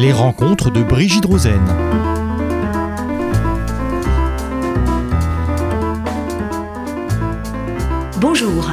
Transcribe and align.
Les 0.00 0.12
rencontres 0.12 0.70
de 0.70 0.82
Brigitte 0.82 1.26
Rosen. 1.26 1.60
Bonjour. 8.18 8.70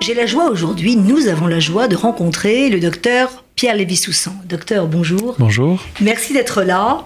J'ai 0.00 0.14
la 0.14 0.26
joie 0.26 0.48
aujourd'hui, 0.48 0.94
nous 0.94 1.26
avons 1.26 1.48
la 1.48 1.58
joie 1.58 1.88
de 1.88 1.96
rencontrer 1.96 2.68
le 2.68 2.78
docteur 2.78 3.42
Pierre 3.56 3.74
Lévy-Soussan. 3.74 4.34
Docteur, 4.44 4.86
bonjour. 4.86 5.34
Bonjour. 5.40 5.82
Merci 6.00 6.34
d'être 6.34 6.62
là. 6.62 7.04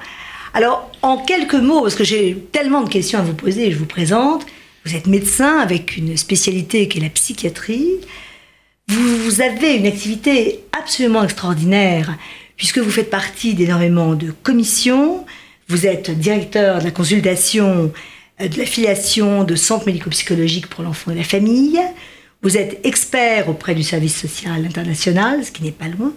Alors, 0.52 0.90
en 1.00 1.16
quelques 1.16 1.54
mots, 1.54 1.80
parce 1.80 1.94
que 1.94 2.04
j'ai 2.04 2.36
tellement 2.52 2.82
de 2.82 2.90
questions 2.90 3.18
à 3.18 3.22
vous 3.22 3.32
poser, 3.32 3.72
je 3.72 3.78
vous 3.78 3.86
présente. 3.86 4.44
Vous 4.84 4.94
êtes 4.94 5.06
médecin 5.06 5.58
avec 5.58 5.96
une 5.96 6.18
spécialité 6.18 6.86
qui 6.86 6.98
est 6.98 7.02
la 7.02 7.08
psychiatrie. 7.08 7.94
Vous 8.88 9.40
avez 9.40 9.76
une 9.76 9.86
activité 9.86 10.60
absolument 10.78 11.24
extraordinaire 11.24 12.14
puisque 12.58 12.78
vous 12.78 12.90
faites 12.90 13.08
partie 13.08 13.54
d'énormément 13.54 14.14
de 14.14 14.30
commissions. 14.42 15.24
Vous 15.68 15.86
êtes 15.86 16.10
directeur 16.10 16.80
de 16.80 16.84
la 16.84 16.90
consultation 16.90 17.90
euh, 18.40 18.48
de 18.48 18.58
l'affiliation 18.58 19.44
de 19.44 19.54
centres 19.54 19.86
médico-psychologiques 19.86 20.66
pour 20.66 20.84
l'enfant 20.84 21.12
et 21.12 21.14
la 21.14 21.24
famille. 21.24 21.80
Vous 22.42 22.58
êtes 22.58 22.84
expert 22.84 23.48
auprès 23.48 23.74
du 23.74 23.82
service 23.82 24.20
social 24.20 24.66
international, 24.66 25.44
ce 25.44 25.50
qui 25.50 25.62
n'est 25.62 25.72
pas 25.72 25.88
loin. 25.88 26.12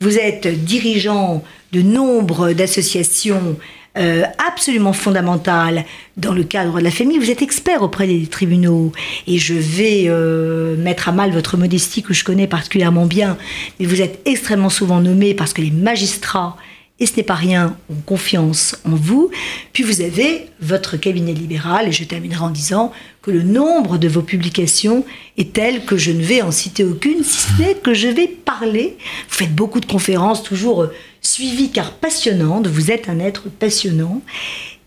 Vous 0.00 0.18
êtes 0.18 0.46
dirigeant 0.64 1.44
de 1.72 1.82
nombre 1.82 2.52
d'associations 2.52 3.56
euh, 3.96 4.24
absolument 4.46 4.92
fondamentales 4.92 5.84
dans 6.16 6.32
le 6.32 6.42
cadre 6.44 6.78
de 6.78 6.84
la 6.84 6.90
famille. 6.90 7.18
Vous 7.18 7.30
êtes 7.30 7.42
expert 7.42 7.82
auprès 7.82 8.06
des 8.06 8.26
tribunaux 8.26 8.92
et 9.26 9.38
je 9.38 9.54
vais 9.54 10.04
euh, 10.08 10.76
mettre 10.76 11.08
à 11.08 11.12
mal 11.12 11.30
votre 11.30 11.56
modestie 11.56 12.02
que 12.02 12.12
je 12.12 12.24
connais 12.24 12.46
particulièrement 12.46 13.06
bien, 13.06 13.36
mais 13.78 13.86
vous 13.86 14.02
êtes 14.02 14.20
extrêmement 14.24 14.70
souvent 14.70 15.00
nommé 15.00 15.34
parce 15.34 15.52
que 15.52 15.62
les 15.62 15.70
magistrats 15.70 16.56
et 17.00 17.06
ce 17.06 17.16
n'est 17.16 17.24
pas 17.24 17.34
rien, 17.34 17.76
ont 17.90 18.00
confiance 18.06 18.76
en 18.84 18.94
vous. 18.94 19.30
Puis 19.72 19.82
vous 19.82 20.00
avez 20.00 20.46
votre 20.60 20.96
cabinet 20.96 21.32
libéral, 21.32 21.88
et 21.88 21.92
je 21.92 22.04
terminerai 22.04 22.44
en 22.44 22.50
disant 22.50 22.92
que 23.20 23.32
le 23.32 23.42
nombre 23.42 23.98
de 23.98 24.06
vos 24.06 24.22
publications 24.22 25.04
est 25.36 25.52
tel 25.52 25.84
que 25.84 25.96
je 25.96 26.12
ne 26.12 26.22
vais 26.22 26.40
en 26.42 26.52
citer 26.52 26.84
aucune, 26.84 27.24
si 27.24 27.40
ce 27.40 27.62
n'est 27.62 27.74
que 27.74 27.94
je 27.94 28.06
vais 28.06 28.28
parler. 28.28 28.96
Vous 29.28 29.34
faites 29.34 29.54
beaucoup 29.54 29.80
de 29.80 29.86
conférences, 29.86 30.44
toujours 30.44 30.86
suivies 31.26 31.70
car 31.70 31.92
passionnantes. 31.92 32.66
Vous 32.66 32.90
êtes 32.90 33.08
un 33.08 33.18
être 33.18 33.48
passionnant 33.48 34.22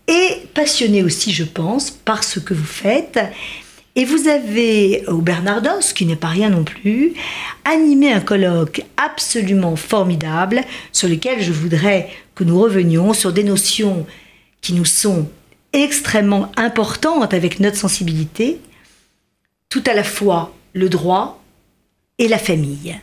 et 0.06 0.42
passionné 0.54 1.02
aussi, 1.02 1.32
je 1.32 1.44
pense, 1.44 1.90
par 1.90 2.24
ce 2.24 2.40
que 2.40 2.54
vous 2.54 2.64
faites. 2.64 3.20
Et 3.94 4.04
vous 4.04 4.28
avez, 4.28 5.04
au 5.08 5.18
Bernardos, 5.18 5.92
qui 5.94 6.06
n'est 6.06 6.16
pas 6.16 6.28
rien 6.28 6.50
non 6.50 6.64
plus, 6.64 7.14
animé 7.64 8.12
un 8.12 8.20
colloque 8.20 8.82
absolument 8.96 9.76
formidable 9.76 10.62
sur 10.92 11.08
lequel 11.08 11.42
je 11.42 11.52
voudrais 11.52 12.08
que 12.34 12.44
nous 12.44 12.58
revenions 12.58 13.12
sur 13.12 13.32
des 13.32 13.42
notions 13.42 14.06
qui 14.60 14.72
nous 14.72 14.84
sont 14.84 15.28
extrêmement 15.72 16.52
importantes 16.56 17.34
avec 17.34 17.60
notre 17.60 17.76
sensibilité, 17.76 18.60
tout 19.68 19.82
à 19.86 19.94
la 19.94 20.04
fois 20.04 20.54
le 20.72 20.88
droit 20.88 21.42
et 22.18 22.28
la 22.28 22.38
famille. 22.38 22.98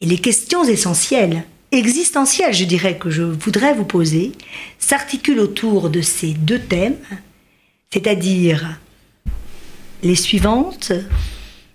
Et 0.00 0.06
les 0.06 0.18
questions 0.18 0.64
essentielles, 0.64 1.44
existentielles, 1.72 2.54
je 2.54 2.64
dirais, 2.64 2.96
que 2.98 3.10
je 3.10 3.22
voudrais 3.22 3.74
vous 3.74 3.84
poser, 3.84 4.32
s'articulent 4.78 5.40
autour 5.40 5.90
de 5.90 6.00
ces 6.00 6.32
deux 6.32 6.60
thèmes, 6.60 6.96
c'est-à-dire 7.92 8.78
les 10.02 10.16
suivantes, 10.16 10.92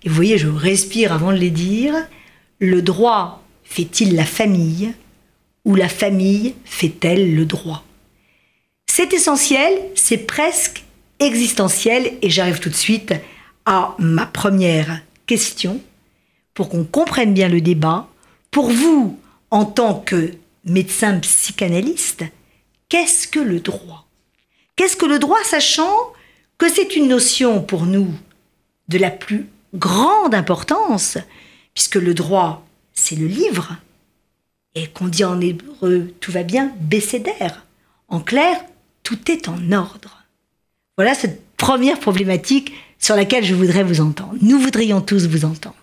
et 0.03 0.09
vous 0.09 0.15
voyez, 0.15 0.37
je 0.37 0.47
respire 0.47 1.13
avant 1.13 1.31
de 1.31 1.37
les 1.37 1.49
dire, 1.49 1.93
le 2.59 2.81
droit 2.81 3.43
fait-il 3.63 4.15
la 4.15 4.25
famille 4.25 4.93
ou 5.65 5.75
la 5.75 5.89
famille 5.89 6.55
fait-elle 6.65 7.35
le 7.35 7.45
droit? 7.45 7.83
C'est 8.87 9.13
essentiel, 9.13 9.73
c'est 9.95 10.17
presque 10.17 10.83
existentiel, 11.19 12.13
et 12.21 12.29
j'arrive 12.29 12.59
tout 12.59 12.69
de 12.69 12.75
suite 12.75 13.13
à 13.65 13.95
ma 13.99 14.25
première 14.25 15.01
question, 15.27 15.79
pour 16.53 16.67
qu'on 16.67 16.83
comprenne 16.83 17.33
bien 17.33 17.47
le 17.47 17.61
débat. 17.61 18.07
Pour 18.49 18.69
vous, 18.69 19.17
en 19.51 19.65
tant 19.65 19.95
que 19.99 20.33
médecin 20.65 21.19
psychanalyste, 21.19 22.23
qu'est-ce 22.89 23.27
que 23.27 23.39
le 23.39 23.59
droit? 23.59 24.07
Qu'est-ce 24.75 24.95
que 24.95 25.05
le 25.05 25.19
droit, 25.19 25.43
sachant 25.43 25.95
que 26.57 26.69
c'est 26.69 26.95
une 26.95 27.07
notion 27.07 27.61
pour 27.61 27.85
nous 27.85 28.13
de 28.87 28.97
la 28.97 29.11
plus 29.11 29.47
grande 29.73 30.33
importance, 30.33 31.17
puisque 31.73 31.95
le 31.95 32.13
droit, 32.13 32.65
c'est 32.93 33.15
le 33.15 33.27
livre, 33.27 33.77
et 34.75 34.87
qu'on 34.87 35.07
dit 35.07 35.25
en 35.25 35.39
hébreu 35.41 36.13
tout 36.19 36.31
va 36.31 36.43
bien, 36.43 36.73
bécédère. 36.79 37.65
En 38.07 38.19
clair, 38.19 38.57
tout 39.03 39.31
est 39.31 39.47
en 39.47 39.71
ordre. 39.71 40.23
Voilà 40.97 41.13
cette 41.13 41.41
première 41.57 41.99
problématique 41.99 42.73
sur 42.99 43.15
laquelle 43.15 43.43
je 43.43 43.55
voudrais 43.55 43.83
vous 43.83 44.01
entendre. 44.01 44.35
Nous 44.41 44.59
voudrions 44.59 45.01
tous 45.01 45.27
vous 45.27 45.45
entendre. 45.45 45.75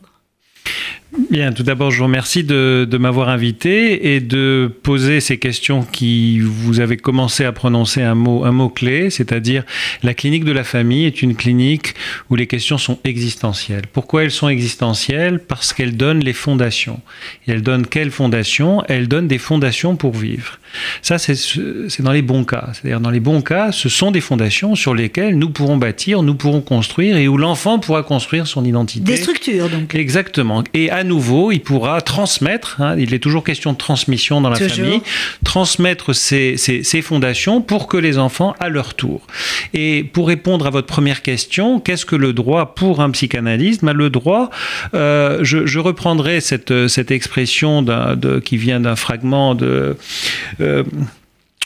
Bien, 1.30 1.52
tout 1.52 1.62
d'abord, 1.62 1.91
je 1.91 1.98
vous 1.98 2.04
remercie 2.04 2.44
de, 2.44 2.86
m'avoir 2.98 3.30
invité 3.30 4.14
et 4.14 4.20
de 4.20 4.70
poser 4.82 5.20
ces 5.20 5.38
questions 5.38 5.82
qui 5.82 6.41
vous 6.41 6.80
avez 6.80 6.98
commencé 6.98 7.44
à 7.44 7.52
prononcer 7.52 8.02
un 8.02 8.14
mot, 8.14 8.44
un 8.44 8.52
mot 8.52 8.69
clé, 8.69 9.08
c'est-à-dire 9.08 9.64
la 10.02 10.12
clinique 10.12 10.44
de 10.44 10.52
la 10.52 10.64
famille 10.64 11.06
est 11.06 11.22
une 11.22 11.34
clinique 11.34 11.94
où 12.28 12.36
les 12.36 12.47
questions 12.47 12.76
sont 12.76 12.98
existentielles. 13.04 13.84
Pourquoi 13.92 14.24
elles 14.24 14.30
sont 14.30 14.48
existentielles? 14.48 15.38
Parce 15.38 15.72
qu'elles 15.72 15.97
donnent 15.97 16.22
les 16.22 16.34
fondations. 16.34 17.00
Et 17.47 17.52
elles 17.52 17.62
donnent 17.62 17.86
quelles 17.86 18.10
fondations? 18.10 18.82
Elles 18.88 19.08
donnent 19.08 19.28
des 19.28 19.38
fondations 19.38 19.97
pour 19.97 20.14
vivre. 20.14 20.58
Ça, 21.00 21.18
c'est 21.18 22.02
dans 22.02 22.12
les 22.12 22.22
bons 22.22 22.44
cas. 22.44 22.70
C'est-à-dire, 22.72 23.00
dans 23.00 23.10
les 23.10 23.20
bons 23.20 23.41
cas, 23.41 23.72
ce 23.72 23.88
sont 23.88 24.10
des 24.10 24.20
fondations 24.20 24.74
sur 24.74 24.94
lesquelles 24.94 25.38
nous 25.38 25.50
pourrons 25.50 25.78
bâtir, 25.78 26.22
nous 26.22 26.34
pourrons 26.34 26.60
construire 26.60 27.16
et 27.16 27.28
où 27.28 27.38
l'enfant 27.38 27.78
pourra 27.78 28.02
construire 28.02 28.47
son 28.47 28.64
identité. 28.64 29.04
Des 29.04 29.16
structures, 29.16 29.70
donc. 29.70 29.94
Exactement. 29.94 30.64
Et 30.74 30.91
à 30.98 31.04
nouveau, 31.04 31.53
il 31.53 31.60
pourra 31.60 32.00
transmettre, 32.00 32.81
hein, 32.81 32.97
il 32.98 33.14
est 33.14 33.20
toujours 33.20 33.44
question 33.44 33.72
de 33.72 33.78
transmission 33.78 34.41
dans 34.41 34.50
la 34.50 34.56
famille, 34.56 35.00
transmettre 35.44 36.14
ces, 36.14 36.56
fondations 37.03 37.60
pour 37.60 37.86
que 37.86 37.97
les 37.97 38.19
enfants, 38.19 38.54
à 38.59 38.69
leur 38.69 38.94
tour. 38.94 39.22
Et 39.75 40.04
pour 40.12 40.28
répondre 40.28 40.66
à 40.66 40.70
votre 40.70 40.88
première 40.88 41.22
question, 41.22 41.78
qu'est-ce 41.78 42.04
que 42.04 42.16
le 42.16 42.32
droit 42.32 42.75
pour 42.75 43.00
un 43.00 43.10
psychanalyste? 43.10 43.84
Ben, 43.84 43.92
Le 43.92 44.10
droit, 44.10 44.50
euh, 44.94 45.38
je, 45.42 45.78
reprendrai 45.78 46.41
cette, 46.41 46.88
cette 46.88 47.12
expression 47.12 47.82
de, 47.82 48.41
qui 48.41 48.56
vient 48.56 48.80
d'un 48.80 48.97
fragment 48.97 49.54
de... 49.54 49.97
Euh, 50.60 50.82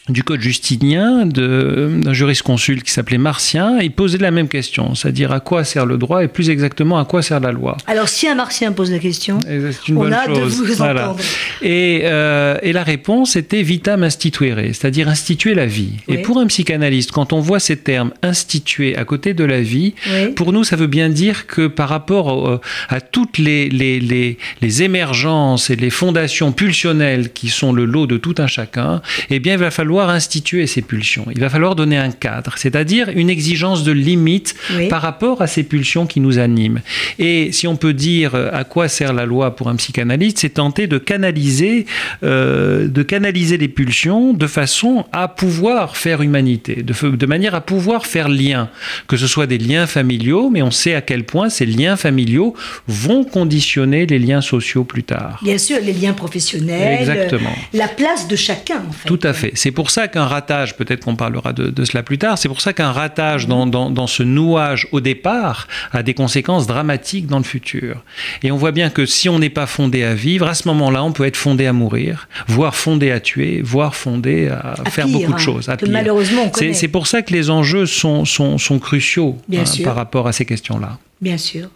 du 0.08 0.24
code 0.24 0.40
justinien 0.40 1.26
d'un 1.26 2.12
jurisconsulte 2.12 2.82
qui 2.82 2.90
s'appelait 2.90 3.18
Martien, 3.18 3.78
il 3.80 3.92
posait 3.92 4.18
la 4.18 4.32
même 4.32 4.48
question, 4.48 4.96
c'est-à-dire 4.96 5.30
à 5.30 5.38
quoi 5.38 5.62
sert 5.62 5.86
le 5.86 5.96
droit 5.96 6.24
et 6.24 6.28
plus 6.28 6.50
exactement 6.50 6.98
à 6.98 7.04
quoi 7.04 7.22
sert 7.22 7.38
la 7.38 7.52
loi. 7.52 7.76
Alors 7.86 8.08
si 8.08 8.26
un 8.26 8.34
Martien 8.34 8.72
pose 8.72 8.90
la 8.90 8.98
question, 8.98 9.38
une 9.86 9.96
on 9.96 10.10
a 10.10 10.26
de 10.26 10.40
vous 10.40 10.82
entendre. 10.82 11.16
Et, 11.62 12.00
euh, 12.04 12.58
et, 12.62 12.72
la 12.72 12.82
réponse 12.82 13.36
était 13.36 13.62
vitam 13.62 14.02
instituere, 14.02 14.74
c'est-à-dire 14.74 15.08
instituer 15.08 15.54
la 15.54 15.66
vie. 15.66 15.92
Et 16.08 16.18
pour 16.18 16.38
un 16.38 16.48
psychanalyste, 16.48 17.12
quand 17.12 17.32
on 17.32 17.38
voit 17.38 17.60
ces 17.60 17.76
termes 17.76 18.12
instituer 18.22 18.96
à 18.96 19.04
côté 19.04 19.34
de 19.34 19.44
la 19.44 19.60
vie, 19.60 19.94
pour 20.34 20.52
nous 20.52 20.64
ça 20.64 20.74
veut 20.74 20.88
bien 20.88 21.10
dire 21.10 21.46
que 21.46 21.68
par 21.68 21.88
rapport 21.88 22.60
à 22.88 23.00
toutes 23.00 23.38
les, 23.38 23.68
les, 23.68 24.00
les, 24.00 24.36
les 24.62 24.82
émergences 24.82 25.70
et 25.70 25.76
les 25.76 25.90
fondations 25.90 26.50
pulsionnelles 26.50 27.32
qui 27.32 27.50
sont 27.50 27.72
le 27.72 27.84
lot 27.84 28.08
de 28.08 28.16
tout 28.16 28.34
un 28.38 28.48
chacun, 28.48 29.00
eh 29.30 29.38
bien 29.38 29.52
il 29.52 29.60
va 29.60 29.70
falloir 29.70 29.91
instituer 30.00 30.66
ces 30.66 30.82
pulsions. 30.82 31.26
Il 31.34 31.40
va 31.40 31.48
falloir 31.48 31.74
donner 31.74 31.98
un 31.98 32.10
cadre, 32.10 32.54
c'est-à-dire 32.56 33.08
une 33.14 33.30
exigence 33.30 33.84
de 33.84 33.92
limite 33.92 34.54
par 34.88 35.02
rapport 35.02 35.42
à 35.42 35.46
ces 35.46 35.62
pulsions 35.62 36.06
qui 36.06 36.20
nous 36.20 36.38
animent. 36.38 36.80
Et 37.18 37.52
si 37.52 37.66
on 37.66 37.76
peut 37.76 37.92
dire 37.94 38.34
euh, 38.34 38.50
à 38.52 38.64
quoi 38.64 38.88
sert 38.88 39.12
la 39.12 39.26
loi 39.26 39.54
pour 39.56 39.68
un 39.68 39.76
psychanalyste, 39.76 40.38
c'est 40.38 40.50
tenter 40.54 40.86
de 40.86 40.98
canaliser, 40.98 41.86
euh, 42.22 42.88
de 42.88 43.02
canaliser 43.02 43.58
les 43.58 43.68
pulsions 43.68 44.32
de 44.32 44.46
façon 44.46 45.04
à 45.12 45.28
pouvoir 45.28 45.96
faire 45.96 46.22
humanité, 46.22 46.82
de, 46.82 47.16
de 47.16 47.26
manière 47.26 47.54
à 47.54 47.60
pouvoir 47.60 48.06
faire 48.06 48.28
lien, 48.28 48.68
que 49.08 49.16
ce 49.16 49.26
soit 49.26 49.46
des 49.46 49.58
liens 49.58 49.86
familiaux, 49.86 50.50
mais 50.50 50.62
on 50.62 50.70
sait 50.70 50.94
à 50.94 51.00
quel 51.00 51.24
point 51.24 51.48
ces 51.48 51.66
liens 51.66 51.96
familiaux 51.96 52.54
vont 52.86 53.24
conditionner 53.24 54.06
les 54.06 54.18
liens 54.18 54.40
sociaux 54.40 54.84
plus 54.84 55.02
tard. 55.04 55.40
Bien 55.42 55.58
sûr, 55.58 55.78
les 55.82 55.92
liens 55.92 56.12
professionnels, 56.12 57.00
Exactement. 57.00 57.54
la 57.72 57.88
place 57.88 58.28
de 58.28 58.36
chacun. 58.36 58.82
En 58.88 58.92
fait. 58.92 59.08
Tout 59.08 59.20
à 59.22 59.32
fait. 59.32 59.52
C'est 59.54 59.70
pour 59.70 59.81
ça 59.90 60.08
qu'un 60.08 60.26
ratage, 60.26 60.76
peut-être 60.76 61.04
qu'on 61.04 61.16
parlera 61.16 61.52
de, 61.52 61.84
cela 61.84 62.02
plus 62.02 62.18
tard, 62.18 62.38
c'est 62.38 62.48
pour 62.48 62.60
ça 62.60 62.72
qu'un 62.72 62.92
ratage 62.92 63.46
dans, 63.46 63.66
dans, 63.66 64.06
ce 64.06 64.22
nouage 64.22 64.88
au 64.92 65.00
départ 65.00 65.68
a 65.92 66.02
des 66.02 66.14
conséquences 66.14 66.66
dramatiques 66.66 67.26
dans 67.26 67.38
le 67.38 67.44
futur. 67.44 68.02
Et 68.42 68.50
on 68.52 68.56
voit 68.56 68.72
bien 68.72 68.90
que 68.90 69.06
si 69.06 69.28
on 69.28 69.38
n'est 69.38 69.50
pas 69.50 69.66
fondé 69.66 70.04
à 70.04 70.14
vivre, 70.14 70.46
à 70.46 70.54
ce 70.54 70.68
moment-là, 70.68 71.02
on 71.04 71.12
peut 71.12 71.24
être 71.24 71.36
fondé 71.36 71.66
à 71.66 71.72
mourir, 71.72 72.28
voire 72.48 72.74
fondé 72.74 73.10
à 73.10 73.20
tuer, 73.20 73.62
voire 73.62 73.94
fondé 73.94 74.48
à, 74.48 74.74
faire 74.90 75.08
beaucoup 75.08 75.32
de 75.32 75.38
choses. 75.38 75.68
À 75.68 75.76
malheureusement, 75.88 76.50
c'est 76.54 76.88
pour 76.88 77.06
ça 77.06 77.22
que 77.22 77.32
les 77.32 77.50
enjeux 77.50 77.86
sont, 77.86 78.24
sont, 78.24 78.58
sont 78.58 78.78
cruciaux 78.78 79.38
hein, 79.52 79.64
par 79.84 79.94
rapport 79.94 80.26
à 80.26 80.32
ces 80.32 80.44
questions-là. 80.44 80.98
Bien 81.20 81.38
sûr. 81.38 81.68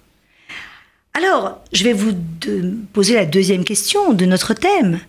Alors, 1.16 1.60
je 1.72 1.82
vais 1.84 1.94
vous 1.94 2.12
poser 2.92 3.14
la 3.14 3.24
deuxième 3.24 3.64
question 3.64 4.12
de 4.12 4.26
notre 4.26 4.52
thème. 4.52 5.00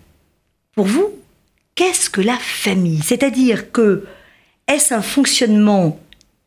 pour 0.74 0.86
vous, 0.86 1.10
qu'est-ce 1.78 2.10
que 2.10 2.20
la 2.20 2.38
famille? 2.38 3.02
C'est-à-dire 3.02 3.72
que 3.72 4.04
est-ce 4.68 4.94
un 4.94 5.02
fonctionnement 5.02 5.98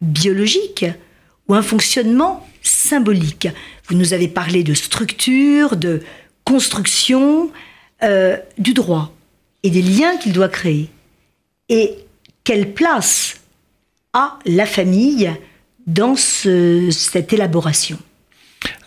biologique 0.03 0.85
ou 1.49 1.55
un 1.55 1.63
fonctionnement 1.63 2.47
symbolique? 2.61 3.49
Vous 3.87 3.97
nous 3.97 4.13
avez 4.13 4.29
parlé 4.29 4.63
de 4.63 4.75
structure, 4.75 5.77
de 5.77 6.03
construction, 6.45 7.51
euh, 8.03 8.37
du 8.59 8.75
droit 8.75 9.15
et 9.63 9.71
des 9.71 9.83
liens 9.83 10.19
qu'il 10.19 10.35
doit 10.35 10.49
créer. 10.49 10.91
Et 11.71 11.95
quelle 12.45 12.75
place 12.75 13.41
a 14.13 14.39
la 14.45 14.67
famille 14.67 15.33
dans 15.87 16.17
cette 16.17 17.33
élaboration? 17.33 17.99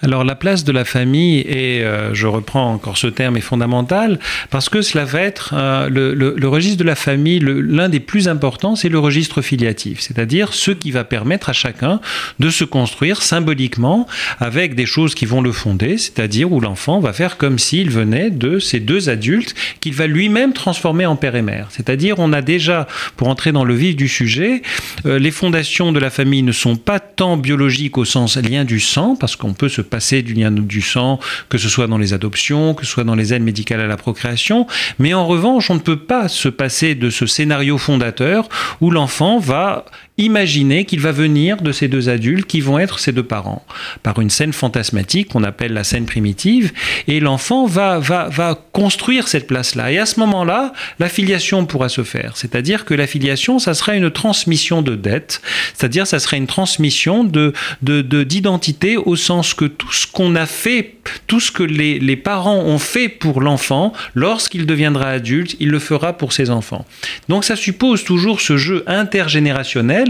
Alors 0.03 0.23
la 0.23 0.35
place 0.35 0.63
de 0.65 0.71
la 0.71 0.85
famille, 0.85 1.39
et 1.39 1.81
euh, 1.81 2.13
je 2.13 2.27
reprends 2.27 2.73
encore 2.73 2.97
ce 2.97 3.07
terme, 3.07 3.37
est 3.37 3.41
fondamentale, 3.41 4.19
parce 4.49 4.69
que 4.69 4.81
cela 4.81 5.05
va 5.05 5.21
être 5.21 5.53
euh, 5.55 5.89
le, 5.89 6.47
registre 6.47 6.77
de 6.77 6.83
la 6.83 6.95
famille, 6.95 7.39
l'un 7.39 7.89
des 7.89 8.01
plus 8.01 8.27
importants, 8.27 8.75
c'est 8.75 8.89
le 8.89 8.99
registre 8.99 9.41
filiatif, 9.41 10.01
c'est-à-dire 10.01 10.53
ce 10.53 10.71
qui 10.71 10.91
va 10.91 11.03
permettre 11.03 11.49
à 11.49 11.53
chacun 11.53 12.01
de 12.39 12.49
se 12.49 12.65
construire 12.65 13.21
symboliquement 13.21 14.05
avec 14.39 14.75
des 14.75 14.85
choses 14.85 15.15
qui 15.15 15.25
vont 15.25 15.41
le 15.41 15.51
fonder, 15.51 15.97
c'est-à-dire 15.97 16.51
où 16.51 16.59
l'enfant 16.59 16.99
va 16.99 17.13
faire 17.13 17.37
comme 17.37 17.57
s'il 17.57 17.89
venait 17.89 18.29
de 18.29 18.59
ces 18.59 18.79
deux 18.79 19.09
adultes 19.09 19.55
qu'il 19.79 19.93
va 19.93 20.07
lui-même 20.07 20.53
transformer 20.53 21.05
en 21.05 21.15
père 21.15 21.35
et 21.35 21.41
mère. 21.41 21.67
C'est-à-dire 21.69 22.15
on 22.19 22.33
a 22.33 22.41
déjà, 22.41 22.87
pour 23.15 23.29
entrer 23.29 23.51
dans 23.51 23.63
le 23.63 23.73
vif 23.73 23.95
du 23.95 24.09
sujet, 24.09 24.61
euh, 25.05 25.17
les 25.17 25.31
fondations 25.31 25.91
de 25.91 25.99
la 25.99 26.09
famille 26.09 26.43
ne 26.43 26.51
sont 26.51 26.75
pas 26.75 26.99
tant 26.99 27.37
biologiques 27.37 27.97
au 27.97 28.05
sens 28.05 28.37
lien 28.37 28.65
du 28.65 28.79
sang, 28.79 29.15
parce 29.19 29.35
qu'on 29.35 29.53
peut 29.53 29.69
se 29.69 29.81
passer 29.93 30.23
du 30.23 30.33
lien 30.33 30.49
du 30.49 30.81
sang, 30.81 31.19
que 31.49 31.59
ce 31.59 31.69
soit 31.69 31.85
dans 31.85 31.99
les 31.99 32.13
adoptions, 32.13 32.73
que 32.73 32.83
ce 32.83 32.91
soit 32.91 33.03
dans 33.03 33.13
les 33.13 33.31
aides 33.31 33.43
médicales 33.43 33.79
à 33.79 33.85
la 33.85 33.95
procréation. 33.95 34.65
Mais 34.97 35.13
en 35.13 35.27
revanche, 35.27 35.69
on 35.69 35.75
ne 35.75 35.79
peut 35.79 35.99
pas 35.99 36.27
se 36.29 36.49
passer 36.49 36.95
de 36.95 37.11
ce 37.11 37.27
scénario 37.27 37.77
fondateur 37.77 38.49
où 38.81 38.89
l'enfant 38.89 39.37
va 39.37 39.85
imaginer 40.17 40.85
qu'il 40.85 40.99
va 40.99 41.11
venir 41.11 41.57
de 41.57 41.71
ces 41.71 41.87
deux 41.87 42.07
adultes 42.07 42.45
qui 42.45 42.61
vont 42.61 42.77
être 42.77 42.99
ses 42.99 43.11
deux 43.11 43.23
parents. 43.23 43.65
Par 44.03 44.19
une 44.19 44.29
scène 44.29 44.53
fantasmatique 44.53 45.29
qu'on 45.29 45.43
appelle 45.43 45.73
la 45.73 45.83
scène 45.83 46.05
primitive 46.05 46.71
et 47.07 47.19
l'enfant 47.19 47.65
va, 47.65 47.97
va, 47.97 48.29
va 48.29 48.59
construire 48.73 49.27
cette 49.27 49.47
place-là. 49.47 49.91
Et 49.91 49.97
à 49.97 50.05
ce 50.05 50.19
moment-là 50.19 50.73
la 50.99 51.09
filiation 51.09 51.65
pourra 51.65 51.89
se 51.89 52.03
faire. 52.03 52.37
C'est-à-dire 52.37 52.85
que 52.85 52.93
la 52.93 53.07
filiation 53.07 53.57
ça 53.57 53.73
sera 53.73 53.95
une 53.95 54.11
transmission 54.11 54.83
de 54.83 54.95
dette 54.95 55.41
c'est-à-dire 55.73 56.05
ça 56.05 56.19
serait 56.19 56.37
une 56.37 56.47
transmission 56.47 57.23
de 57.23 57.53
d'identité 57.81 58.93
de, 58.93 58.99
au 58.99 59.15
sens 59.15 59.53
que 59.53 59.65
tout 59.65 59.91
ce 59.91 60.05
qu'on 60.05 60.35
a 60.35 60.45
fait 60.45 60.95
tout 61.27 61.39
ce 61.39 61.51
que 61.51 61.63
les, 61.63 61.99
les 61.99 62.15
parents 62.15 62.59
ont 62.59 62.79
fait 62.79 63.09
pour 63.09 63.41
l'enfant 63.41 63.93
lorsqu'il 64.13 64.65
deviendra 64.65 65.09
adulte 65.09 65.55
il 65.59 65.69
le 65.69 65.79
fera 65.79 66.13
pour 66.13 66.33
ses 66.33 66.49
enfants. 66.49 66.85
Donc 67.29 67.43
ça 67.43 67.55
suppose 67.55 68.03
toujours 68.03 68.39
ce 68.41 68.57
jeu 68.57 68.83
intergénérationnel 68.87 70.02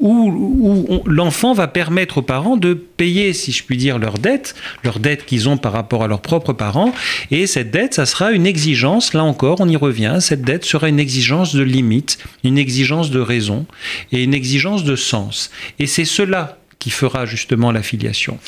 où, 0.00 1.02
l'enfant 1.06 1.52
va 1.52 1.68
permettre 1.68 2.18
aux 2.18 2.22
parents 2.22 2.56
de 2.56 2.74
payer, 2.74 3.32
si 3.32 3.52
je 3.52 3.64
puis 3.64 3.76
dire, 3.76 3.98
leurs 3.98 4.18
dettes, 4.18 4.54
leurs 4.82 4.98
dettes 4.98 5.24
qu'ils 5.26 5.48
ont 5.48 5.56
par 5.56 5.72
rapport 5.72 6.02
à 6.02 6.08
leurs 6.08 6.20
propres 6.20 6.52
parents. 6.52 6.92
Et 7.30 7.46
cette 7.46 7.70
dette, 7.70 7.94
ça 7.94 8.06
sera 8.06 8.32
une 8.32 8.46
exigence, 8.46 9.14
là 9.14 9.24
encore, 9.24 9.60
on 9.60 9.68
y 9.68 9.76
revient, 9.76 10.18
cette 10.20 10.42
dette 10.42 10.64
sera 10.64 10.88
une 10.88 11.00
exigence 11.00 11.54
de 11.54 11.62
limite, 11.62 12.18
une 12.44 12.58
exigence 12.58 13.10
de 13.10 13.20
raison 13.20 13.66
et 14.12 14.22
une 14.22 14.34
exigence 14.34 14.84
de 14.84 14.96
sens. 14.96 15.50
Et 15.78 15.86
c'est 15.86 16.04
cela 16.04 16.58
qui 16.78 16.90
fera 16.90 17.26
justement 17.26 17.72
la 17.72 17.82
filiation. 17.82 18.38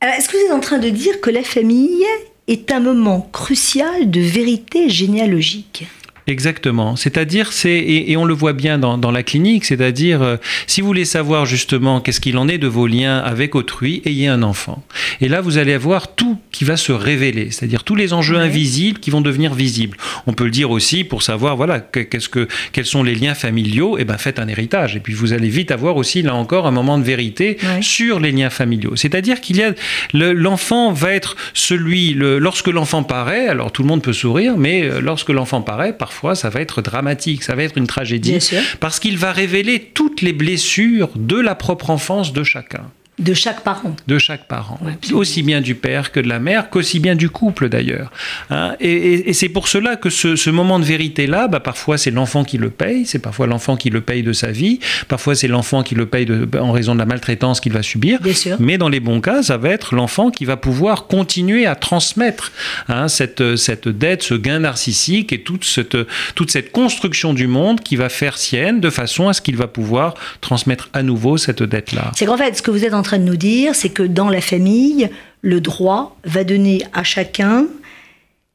est-ce 0.00 0.28
que 0.28 0.36
vous 0.36 0.46
êtes 0.46 0.52
en 0.52 0.60
train 0.60 0.78
de 0.78 0.88
dire 0.88 1.20
que 1.20 1.30
la 1.30 1.42
famille 1.42 2.04
est 2.46 2.72
un 2.72 2.80
moment 2.80 3.28
crucial 3.32 4.10
de 4.10 4.20
vérité 4.20 4.88
généalogique? 4.88 5.86
Exactement. 6.28 6.94
C'est-à-dire, 6.94 7.52
c'est 7.52 7.78
et, 7.78 8.14
on 8.18 8.26
le 8.26 8.34
voit 8.34 8.52
bien 8.52 8.78
dans, 8.78 8.98
dans 8.98 9.10
la 9.10 9.22
clinique, 9.22 9.64
c'est-à-dire, 9.64 10.20
euh, 10.20 10.36
si 10.66 10.82
vous 10.82 10.86
voulez 10.86 11.06
savoir 11.06 11.46
justement 11.46 12.02
qu'est-ce 12.02 12.20
qu'il 12.20 12.36
en 12.36 12.48
est 12.48 12.58
de 12.58 12.66
vos 12.66 12.86
liens 12.86 13.16
avec 13.16 13.54
autrui, 13.54 14.02
ayez 14.04 14.28
un 14.28 14.42
enfant. 14.42 14.84
Et 15.22 15.28
là, 15.28 15.40
vous 15.40 15.56
allez 15.56 15.72
avoir 15.72 16.14
tout 16.14 16.38
qui 16.52 16.64
va 16.64 16.76
se 16.76 16.92
révéler, 16.92 17.50
c'est-à-dire 17.50 17.82
tous 17.82 17.94
les 17.94 18.12
enjeux 18.12 18.36
invisibles 18.36 19.00
qui 19.00 19.10
vont 19.10 19.22
devenir 19.22 19.54
visibles. 19.54 19.96
On 20.26 20.34
peut 20.34 20.44
le 20.44 20.50
dire 20.50 20.70
aussi 20.70 21.02
pour 21.02 21.22
savoir, 21.22 21.56
voilà, 21.56 21.80
qu'est-ce 21.80 22.28
que, 22.28 22.46
quels 22.72 22.84
sont 22.84 23.02
les 23.02 23.14
liens 23.14 23.34
familiaux. 23.34 23.96
Et 23.96 24.02
eh 24.02 24.04
ben, 24.04 24.18
faites 24.18 24.38
un 24.38 24.48
héritage. 24.48 24.96
Et 24.96 25.00
puis, 25.00 25.14
vous 25.14 25.32
allez 25.32 25.48
vite 25.48 25.70
avoir 25.70 25.96
aussi, 25.96 26.20
là 26.20 26.34
encore, 26.34 26.66
un 26.66 26.72
moment 26.72 26.98
de 26.98 27.04
vérité 27.04 27.56
sur 27.80 28.20
les 28.20 28.32
liens 28.32 28.50
familiaux. 28.50 28.96
C'est-à-dire 28.96 29.40
qu'il 29.40 29.56
y 29.56 29.62
a 29.62 29.72
l'enfant 30.12 30.92
va 30.92 31.14
être 31.14 31.36
celui, 31.54 32.12
le, 32.12 32.38
lorsque 32.38 32.68
l'enfant 32.68 33.02
paraît, 33.02 33.48
alors 33.48 33.72
tout 33.72 33.82
le 33.82 33.88
monde 33.88 34.02
peut 34.02 34.12
sourire, 34.12 34.58
mais 34.58 34.82
euh, 34.82 35.00
lorsque 35.00 35.30
l'enfant 35.30 35.62
paraît, 35.62 35.96
parfois 35.96 36.17
ça 36.34 36.50
va 36.50 36.60
être 36.60 36.82
dramatique, 36.82 37.42
ça 37.42 37.54
va 37.54 37.62
être 37.62 37.78
une 37.78 37.86
tragédie, 37.86 38.38
parce 38.80 39.00
qu'il 39.00 39.18
va 39.18 39.32
révéler 39.32 39.90
toutes 39.94 40.22
les 40.22 40.32
blessures 40.32 41.10
de 41.14 41.38
la 41.38 41.54
propre 41.54 41.90
enfance 41.90 42.32
de 42.32 42.42
chacun. 42.42 42.90
De 43.18 43.34
chaque 43.34 43.64
parent. 43.64 43.96
De 44.06 44.18
chaque 44.18 44.46
parent. 44.46 44.78
aussi 45.12 45.42
bien 45.42 45.60
du 45.60 45.74
père 45.74 46.12
que 46.12 46.20
de 46.20 46.28
la 46.28 46.38
mère, 46.38 46.70
qu'aussi 46.70 47.00
bien 47.00 47.16
du 47.16 47.30
couple 47.30 47.68
d'ailleurs. 47.68 48.10
Hein. 48.50 48.74
et, 48.80 49.32
c'est 49.32 49.48
pour 49.48 49.68
cela 49.68 49.96
que 49.96 50.10
ce, 50.10 50.50
moment 50.50 50.78
de 50.78 50.84
vérité-là, 50.84 51.48
bah, 51.48 51.60
parfois 51.60 51.98
c'est 51.98 52.10
l'enfant 52.10 52.44
qui 52.44 52.58
le 52.58 52.70
paye, 52.70 53.06
c'est 53.06 53.18
parfois 53.18 53.46
l'enfant 53.46 53.76
qui 53.76 53.90
le 53.90 54.00
paye 54.00 54.22
de 54.22 54.32
sa 54.32 54.50
vie, 54.50 54.78
parfois 55.08 55.34
c'est 55.34 55.48
l'enfant 55.48 55.82
qui 55.82 55.94
le 55.94 56.06
paye 56.06 56.26
de, 56.26 56.48
en 56.58 56.72
raison 56.72 56.94
de 56.94 56.98
la 56.98 57.06
maltraitance 57.06 57.60
qu'il 57.60 57.72
va 57.72 57.82
subir. 57.82 58.20
Bien 58.20 58.34
sûr. 58.34 58.56
Mais 58.60 58.78
dans 58.78 58.88
les 58.88 59.00
bons 59.00 59.20
cas, 59.20 59.42
ça 59.42 59.56
va 59.56 59.70
être 59.70 59.94
l'enfant 59.94 60.30
qui 60.30 60.44
va 60.44 60.56
pouvoir 60.56 61.06
continuer 61.06 61.66
à 61.66 61.74
transmettre 61.74 62.52
hein, 62.88 63.08
cette, 63.08 63.56
cette 63.56 63.88
dette, 63.88 64.22
ce 64.22 64.34
gain 64.34 64.60
narcissique 64.60 65.32
et 65.32 65.42
toute 65.42 65.64
cette, 65.64 65.96
toute 66.34 66.50
cette 66.50 66.72
construction 66.72 67.34
du 67.34 67.46
monde 67.46 67.80
qui 67.80 67.96
va 67.96 68.08
faire 68.08 68.38
sienne 68.38 68.80
de 68.80 68.90
façon 68.90 69.28
à 69.28 69.32
ce 69.32 69.40
qu'il 69.40 69.56
va 69.56 69.66
pouvoir 69.66 70.14
transmettre 70.40 70.88
à 70.92 71.02
nouveau 71.02 71.36
cette 71.36 71.62
dette-là. 71.62 72.12
C'est 72.14 72.26
qu'en 72.26 72.36
fait, 72.36 72.56
ce 72.56 72.62
que 72.62 72.70
vous 72.70 72.84
êtes 72.84 72.94
en 72.94 73.02
train 73.08 73.18
de 73.18 73.24
nous 73.24 73.36
dire, 73.36 73.74
c'est 73.74 73.88
que 73.88 74.02
dans 74.02 74.28
la 74.28 74.42
famille, 74.42 75.08
le 75.40 75.62
droit 75.62 76.18
va 76.24 76.44
donner 76.44 76.82
à 76.92 77.04
chacun 77.04 77.66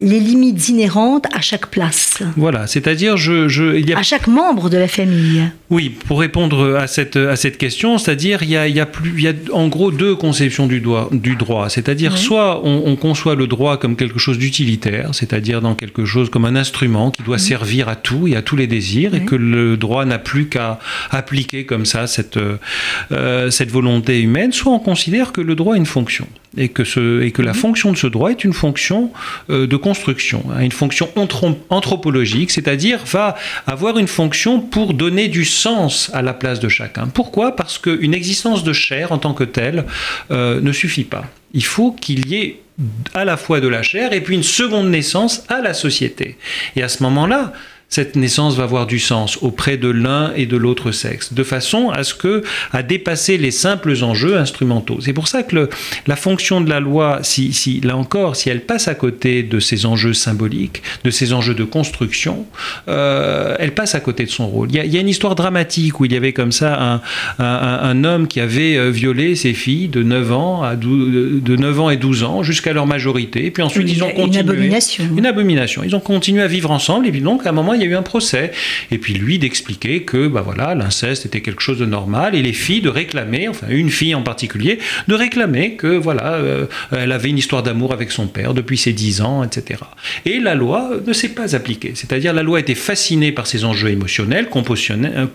les 0.03 0.19
limites 0.19 0.69
inhérentes 0.69 1.25
à 1.33 1.41
chaque 1.41 1.67
place. 1.67 2.21
Voilà, 2.35 2.67
c'est-à-dire 2.67 3.15
je, 3.15 3.47
je 3.47 3.75
il 3.77 3.89
y 3.89 3.93
a... 3.93 3.99
à 3.99 4.03
chaque 4.03 4.27
membre 4.27 4.69
de 4.69 4.77
la 4.77 4.89
famille. 4.89 5.49
Oui, 5.69 5.89
pour 5.89 6.19
répondre 6.19 6.75
à 6.75 6.87
cette, 6.87 7.15
à 7.15 7.35
cette 7.35 7.57
question, 7.57 7.97
c'est-à-dire 7.97 8.43
il 8.43 8.49
y 8.49 8.57
a, 8.57 8.67
il 8.67 8.75
y 8.75 8.81
a 8.81 8.85
plus, 8.85 9.13
il 9.15 9.23
y 9.23 9.27
a 9.29 9.33
en 9.53 9.69
gros 9.69 9.91
deux 9.91 10.15
conceptions 10.15 10.67
du, 10.67 10.81
droit, 10.81 11.09
du 11.11 11.35
droit, 11.35 11.69
c'est-à-dire 11.69 12.17
soit 12.17 12.61
on, 12.65 12.95
conçoit 12.95 13.35
le 13.35 13.47
droit 13.47 13.77
comme 13.77 13.95
quelque 13.95 14.19
chose 14.19 14.37
d'utilitaire, 14.37 15.09
c'est-à-dire 15.13 15.61
dans 15.61 15.73
quelque 15.73 16.05
chose 16.05 16.29
comme 16.29 16.45
un 16.45 16.55
instrument 16.55 17.09
qui 17.09 17.23
doit 17.23 17.39
servir 17.39 17.89
à 17.89 17.95
tout 17.95 18.27
et 18.27 18.35
à 18.35 18.41
tous 18.41 18.55
les 18.55 18.67
désirs, 18.67 19.15
et 19.15 19.25
que 19.25 19.35
le 19.35 19.77
droit 19.77 20.05
n'a 20.05 20.19
plus 20.19 20.47
qu'à 20.47 20.79
appliquer 21.09 21.65
comme 21.65 21.85
ça 21.85 22.07
cette, 22.07 22.37
euh, 23.11 23.49
cette 23.49 23.71
volonté 23.71 24.21
humaine, 24.21 24.51
soit 24.51 24.73
on 24.73 24.79
considère 24.79 25.31
que 25.31 25.41
le 25.41 25.55
droit 25.55 25.75
a 25.75 25.77
une 25.77 25.85
fonction 25.85 26.27
et 26.57 26.69
que, 26.69 27.41
la 27.41 27.53
fonction 27.53 27.91
de 27.91 27.97
ce 27.97 28.07
droit 28.07 28.29
est 28.31 28.43
une 28.43 28.53
fonction 28.53 29.11
euh, 29.49 29.67
de 29.67 29.75
construction, 29.75 30.43
hein, 30.51 30.61
une 30.61 30.71
fonction 30.71 31.09
anthropologique, 31.69 32.51
c'est-à-dire 32.51 32.99
va 33.05 33.35
avoir 33.67 33.97
une 33.97 34.07
fonction 34.07 34.59
pour 34.59 34.93
donner 34.93 35.27
du 35.27 35.45
sens 35.45 36.11
à 36.13 36.21
la 36.21 36.33
place 36.33 36.59
de 36.59 36.69
chacun. 36.69 37.07
Pourquoi? 37.07 37.55
Parce 37.55 37.77
qu'une 37.77 38.13
existence 38.13 38.63
de 38.63 38.73
chair 38.73 39.11
en 39.11 39.17
tant 39.17 39.33
que 39.33 39.43
telle 39.43 39.85
euh, 40.31 40.61
ne 40.61 40.71
suffit 40.71 41.03
pas. 41.03 41.25
Il 41.53 41.65
faut 41.65 41.91
qu'il 41.91 42.27
y 42.27 42.35
ait 42.35 42.59
à 43.13 43.25
la 43.25 43.37
fois 43.37 43.59
de 43.59 43.67
la 43.67 43.83
chair 43.83 44.13
et 44.13 44.21
puis 44.21 44.35
une 44.35 44.43
seconde 44.43 44.89
naissance 44.89 45.43
à 45.47 45.61
la 45.61 45.73
société. 45.73 46.37
Et 46.75 46.81
à 46.81 46.89
ce 46.89 47.03
moment-là, 47.03 47.53
cette 47.93 48.15
naissance 48.15 48.55
va 48.55 48.63
avoir 48.63 48.87
du 48.87 48.97
sens 48.97 49.37
auprès 49.43 49.77
de 49.77 49.87
l'un 49.87 50.33
et 50.35 50.47
de 50.47 50.57
l'autre 50.57 50.91
sexe, 50.91 51.31
de 51.31 51.43
façon 51.43 51.91
à 51.91 52.03
ce 52.03 52.15
que 52.15 52.41
à 52.71 52.81
dépasser 52.81 53.37
les 53.37 53.51
simples 53.51 53.93
enjeux 54.01 54.35
instrumentaux. 54.35 54.97
C'est 54.99 55.13
pour 55.13 55.27
ça 55.27 55.43
que 55.43 55.69
la 56.07 56.15
fonction 56.15 56.59
de 56.59 56.71
la 56.71 56.79
loi, 56.79 57.19
si, 57.21 57.53
si, 57.53 57.81
là 57.81 57.95
encore, 57.95 58.35
si 58.35 58.49
elle 58.49 58.61
passe 58.61 58.87
à 58.87 58.95
côté 58.95 59.43
de 59.43 59.59
ces 59.59 59.85
enjeux 59.85 60.13
symboliques, 60.13 60.81
de 61.03 61.11
ces 61.11 61.33
enjeux 61.33 61.53
de 61.53 61.63
construction, 61.63 62.47
euh, 62.87 63.55
elle 63.59 63.75
passe 63.75 63.93
à 63.93 63.99
côté 63.99 64.25
de 64.25 64.31
son 64.31 64.47
rôle. 64.47 64.69
Il 64.71 64.91
y, 64.91 64.97
a, 64.97 64.99
une 64.99 65.07
histoire 65.07 65.35
dramatique 65.35 65.99
où 65.99 66.05
il 66.05 66.13
y 66.13 66.17
avait 66.17 66.33
comme 66.33 66.51
ça 66.51 66.99
un, 67.37 67.45
un, 67.45 68.03
homme 68.03 68.27
qui 68.27 68.39
avait 68.39 68.75
euh, 68.75 68.89
violé 68.89 69.35
ses 69.35 69.53
filles 69.53 69.87
de 69.87 70.01
9 70.01 70.31
ans 70.31 70.63
à 70.63 70.75
12, 70.75 71.43
de 71.43 71.55
9 71.55 71.79
ans 71.79 71.89
et 71.91 71.97
12 71.97 72.23
ans 72.23 72.41
jusqu'à 72.41 72.73
leur 72.73 72.87
majorité. 72.87 73.45
Et 73.45 73.51
puis 73.51 73.61
ensuite, 73.61 73.87
ils 73.87 74.03
ont 74.03 74.09
continué. 74.09 74.41
Une 74.41 74.49
abomination. 74.49 75.03
Une 75.15 75.25
abomination. 75.27 75.83
Ils 75.83 75.95
ont 75.95 75.99
continué 75.99 76.41
à 76.41 76.47
vivre 76.47 76.71
ensemble 76.71 77.05
et 77.05 77.11
puis 77.11 77.21
donc 77.21 77.45
à 77.45 77.49
un 77.49 77.53
moment, 77.53 77.75
il 77.75 77.82
y 77.83 77.87
a 77.87 77.91
eu 77.91 77.95
un 77.95 78.03
procès. 78.03 78.51
Et 78.91 78.97
puis 78.97 79.13
lui 79.13 79.39
d'expliquer 79.39 80.03
que 80.03 80.27
bah 80.27 80.41
voilà, 80.41 80.75
l'inceste 80.75 81.25
était 81.25 81.41
quelque 81.41 81.61
chose 81.61 81.79
de 81.79 81.85
normal 81.85 82.35
et 82.35 82.41
les 82.41 82.53
filles 82.53 82.81
de 82.81 82.89
réclamer, 82.89 83.47
enfin 83.47 83.67
une 83.69 83.89
fille 83.89 84.15
en 84.15 84.23
particulier, 84.23 84.79
de 85.07 85.15
réclamer 85.15 85.75
que 85.75 85.87
voilà, 85.87 86.33
euh, 86.33 86.65
elle 86.91 87.11
avait 87.11 87.29
une 87.29 87.37
histoire 87.37 87.63
d'amour 87.63 87.93
avec 87.93 88.11
son 88.11 88.27
père 88.27 88.53
depuis 88.53 88.77
ses 88.77 88.93
10 88.93 89.21
ans, 89.21 89.43
etc. 89.43 89.79
Et 90.25 90.39
la 90.39 90.55
loi 90.55 90.91
ne 91.05 91.13
s'est 91.13 91.29
pas 91.29 91.55
appliquée. 91.55 91.93
C'est-à-dire 91.95 92.33
la 92.33 92.43
loi 92.43 92.59
était 92.59 92.75
fascinée 92.75 93.31
par 93.31 93.47
ces 93.47 93.65
enjeux 93.65 93.89
émotionnels, 93.89 94.47
euh, 94.53 95.27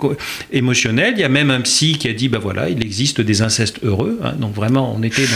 émotionnels. 0.52 1.14
Il 1.16 1.20
y 1.20 1.24
a 1.24 1.28
même 1.28 1.50
un 1.50 1.60
psy 1.60 1.96
qui 1.98 2.08
a 2.08 2.12
dit 2.12 2.28
bah 2.28 2.38
voilà, 2.40 2.68
il 2.68 2.82
existe 2.84 3.20
des 3.20 3.42
incestes 3.42 3.80
heureux. 3.82 4.18
Hein. 4.22 4.34
donc 4.38 4.54
vraiment, 4.54 4.94
on 4.96 5.02
était 5.02 5.26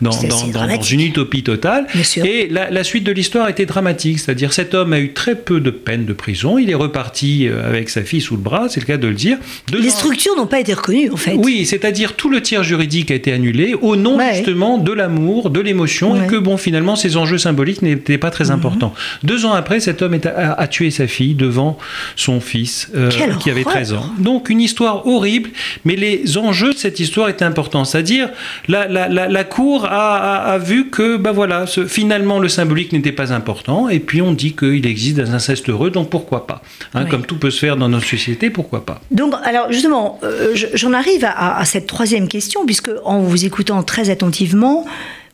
dans, 0.00 0.10
dans, 0.10 0.48
dans, 0.48 0.82
une 0.82 1.00
utopie 1.00 1.42
totale. 1.42 1.86
Et 2.24 2.48
la, 2.48 2.70
la 2.70 2.84
suite 2.84 3.04
de 3.04 3.12
l'histoire 3.12 3.48
était 3.48 3.66
dramatique. 3.66 4.18
C'est-à-dire 4.18 4.52
cet 4.52 4.74
homme 4.74 4.92
a 4.92 5.00
eu 5.00 5.12
très 5.12 5.34
peu 5.34 5.60
de 5.60 5.70
peine 5.70 6.04
de 6.04 6.12
prison. 6.12 6.53
Il 6.58 6.70
est 6.70 6.74
reparti 6.74 7.48
euh, 7.48 7.66
avec 7.66 7.90
sa 7.90 8.02
fille 8.02 8.20
sous 8.20 8.36
le 8.36 8.42
bras, 8.42 8.68
c'est 8.68 8.80
le 8.80 8.86
cas 8.86 8.96
de 8.96 9.06
le 9.06 9.14
dire. 9.14 9.38
Les 9.72 9.90
structures 9.90 10.36
n'ont 10.36 10.46
pas 10.46 10.60
été 10.60 10.74
reconnues, 10.74 11.10
en 11.10 11.16
fait. 11.16 11.34
Oui, 11.36 11.66
c'est-à-dire 11.66 12.14
tout 12.14 12.28
le 12.28 12.40
tiers 12.40 12.62
juridique 12.62 13.10
a 13.10 13.14
été 13.14 13.32
annulé 13.32 13.74
au 13.80 13.96
nom 13.96 14.18
justement 14.32 14.78
de 14.78 14.92
l'amour, 14.92 15.50
de 15.50 15.60
l'émotion, 15.60 16.22
et 16.22 16.26
que 16.26 16.36
bon, 16.36 16.56
finalement, 16.56 16.96
ces 16.96 17.16
enjeux 17.16 17.38
symboliques 17.38 17.82
n'étaient 17.82 18.18
pas 18.18 18.30
très 18.30 18.46
mhm. 18.46 18.52
importants. 18.52 18.94
Deux 19.22 19.44
ans 19.44 19.52
après, 19.52 19.80
cet 19.80 20.02
homme 20.02 20.18
a, 20.24 20.66
tué 20.68 20.90
sa 20.90 21.06
fille 21.06 21.34
devant 21.34 21.78
son 22.16 22.40
fils, 22.40 22.90
euh, 22.94 23.10
qui 23.40 23.50
avait 23.50 23.64
13 23.64 23.92
ans. 23.94 24.10
Donc 24.18 24.50
une 24.50 24.60
histoire 24.60 25.06
horrible, 25.06 25.50
mais 25.84 25.96
les 25.96 26.38
enjeux 26.38 26.72
de 26.72 26.78
cette 26.78 27.00
histoire 27.00 27.28
étaient 27.28 27.44
importants. 27.44 27.84
C'est-à-dire, 27.84 28.30
la, 28.68 28.86
la, 28.88 29.08
la, 29.08 29.44
Cour 29.44 29.86
a, 29.88 30.58
vu 30.58 30.88
que, 30.88 31.16
bah 31.16 31.32
voilà, 31.32 31.66
ce, 31.66 31.86
finalement, 31.86 32.38
le 32.38 32.48
symbolique 32.48 32.92
n'était 32.92 33.12
pas 33.12 33.32
important, 33.32 33.88
et 33.88 34.00
puis 34.00 34.22
on 34.22 34.32
dit 34.32 34.52
qu'il 34.52 34.86
existe 34.86 35.16
des 35.16 35.30
incestes 35.30 35.68
heureux, 35.68 35.90
donc 35.90 36.10
pourquoi 36.10 36.43
pas 36.46 36.62
hein, 36.94 37.06
Comme 37.06 37.26
tout 37.26 37.38
peut 37.38 37.50
se 37.50 37.58
faire 37.58 37.76
dans 37.76 37.88
notre 37.88 38.06
société, 38.06 38.50
pourquoi 38.50 38.84
pas 38.84 39.00
Donc, 39.10 39.34
alors 39.44 39.70
justement, 39.72 40.18
euh, 40.22 40.54
j'en 40.74 40.92
arrive 40.92 41.24
à, 41.24 41.58
à, 41.58 41.64
cette 41.64 41.86
troisième 41.86 42.28
question, 42.28 42.64
puisque 42.66 42.90
en 43.04 43.20
vous 43.20 43.44
écoutant 43.44 43.82
très 43.82 44.10
attentivement, 44.10 44.86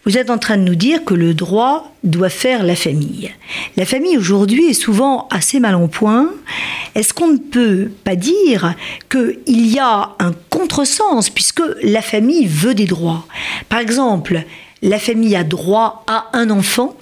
vous 0.06 0.16
êtes 0.16 0.30
en 0.30 0.38
train 0.38 0.56
de 0.56 0.62
nous 0.62 0.76
dire 0.76 1.04
que 1.04 1.12
le 1.12 1.34
droit 1.34 1.92
doit 2.04 2.30
faire 2.30 2.62
la 2.62 2.74
famille. 2.74 3.30
La 3.76 3.84
famille 3.84 4.16
aujourd'hui 4.16 4.70
est 4.70 4.74
souvent 4.74 5.28
assez 5.30 5.60
mal 5.60 5.74
en 5.74 5.88
point. 5.88 6.30
Est-ce 6.94 7.12
qu'on 7.12 7.28
ne 7.28 7.36
peut 7.36 7.90
pas 8.02 8.16
dire 8.16 8.74
qu'il 9.10 9.66
y 9.66 9.78
a 9.78 10.12
un 10.18 10.32
contresens 10.48 11.28
puisque 11.28 11.62
la 11.82 12.00
famille 12.00 12.46
veut 12.46 12.74
des 12.74 12.86
droits? 12.86 13.26
Par 13.68 13.78
exemple, 13.78 14.42
la 14.80 14.98
famille 14.98 15.36
a 15.36 15.44
droit 15.44 16.04
à 16.06 16.30
un 16.32 16.48
enfant 16.48 16.96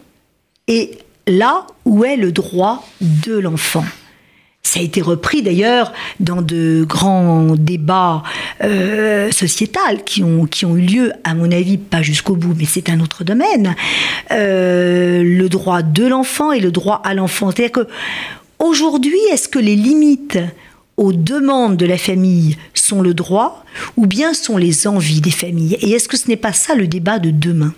et 0.67 0.99
là 1.29 1.67
où 1.85 2.05
est 2.05 2.17
le 2.17 2.33
droit 2.33 2.87
de 3.01 3.39
l'enfant 3.39 3.85
ça 4.69 4.81
a 4.81 4.83
été 4.83 5.01
repris 5.01 5.43
d'ailleurs 5.43 5.93
dans 6.21 6.43
de 6.43 6.85
grands 6.87 7.55
débats 7.57 8.23
euh, 8.63 9.31
sociétals 9.31 10.05
qui 10.05 10.23
ont, 10.23 10.45
qui 10.45 10.67
ont 10.67 10.77
eu 10.77 10.83
lieu, 10.83 11.13
à 11.25 11.35
mon 11.35 11.51
avis, 11.51 11.79
pas 11.79 12.03
jusqu'au 12.03 12.37
bout, 12.37 12.55
mais 12.57 12.67
c'est 12.67 12.91
un 12.91 13.01
autre 13.01 13.25
domaine. 13.25 13.75
Euh, 14.31 15.23
le 15.23 15.49
droit 15.49 15.81
de 15.81 16.07
l'enfant 16.07 16.53
et 16.53 16.61
le 16.61 16.71
droit 16.71 17.01
à 17.05 17.15
l'enfant. 17.15 17.51
C'est-à-dire 17.51 17.87
aujourd'hui, 18.59 19.19
est-ce 19.33 19.49
que 19.49 19.59
les 19.59 19.75
limites 19.75 20.39
aux 20.99 21.15
demandes 21.15 21.79
de 21.79 21.87
la 21.87 21.97
famille 21.97 22.59
sont 22.75 23.01
le 23.01 23.15
droit 23.15 23.65
ou 23.97 24.07
bien 24.07 24.35
sont 24.35 24.59
les 24.59 24.87
envies 24.87 25.23
des 25.23 25.31
familles? 25.31 25.79
Et 25.81 25.93
est-ce 25.93 26.09
que 26.09 26.19
ce 26.19 26.29
n'est 26.29 26.37
pas 26.37 26.53
ça 26.53 26.75
le 26.75 26.87
débat 26.87 27.19
de 27.19 27.31
demain? 27.31 27.73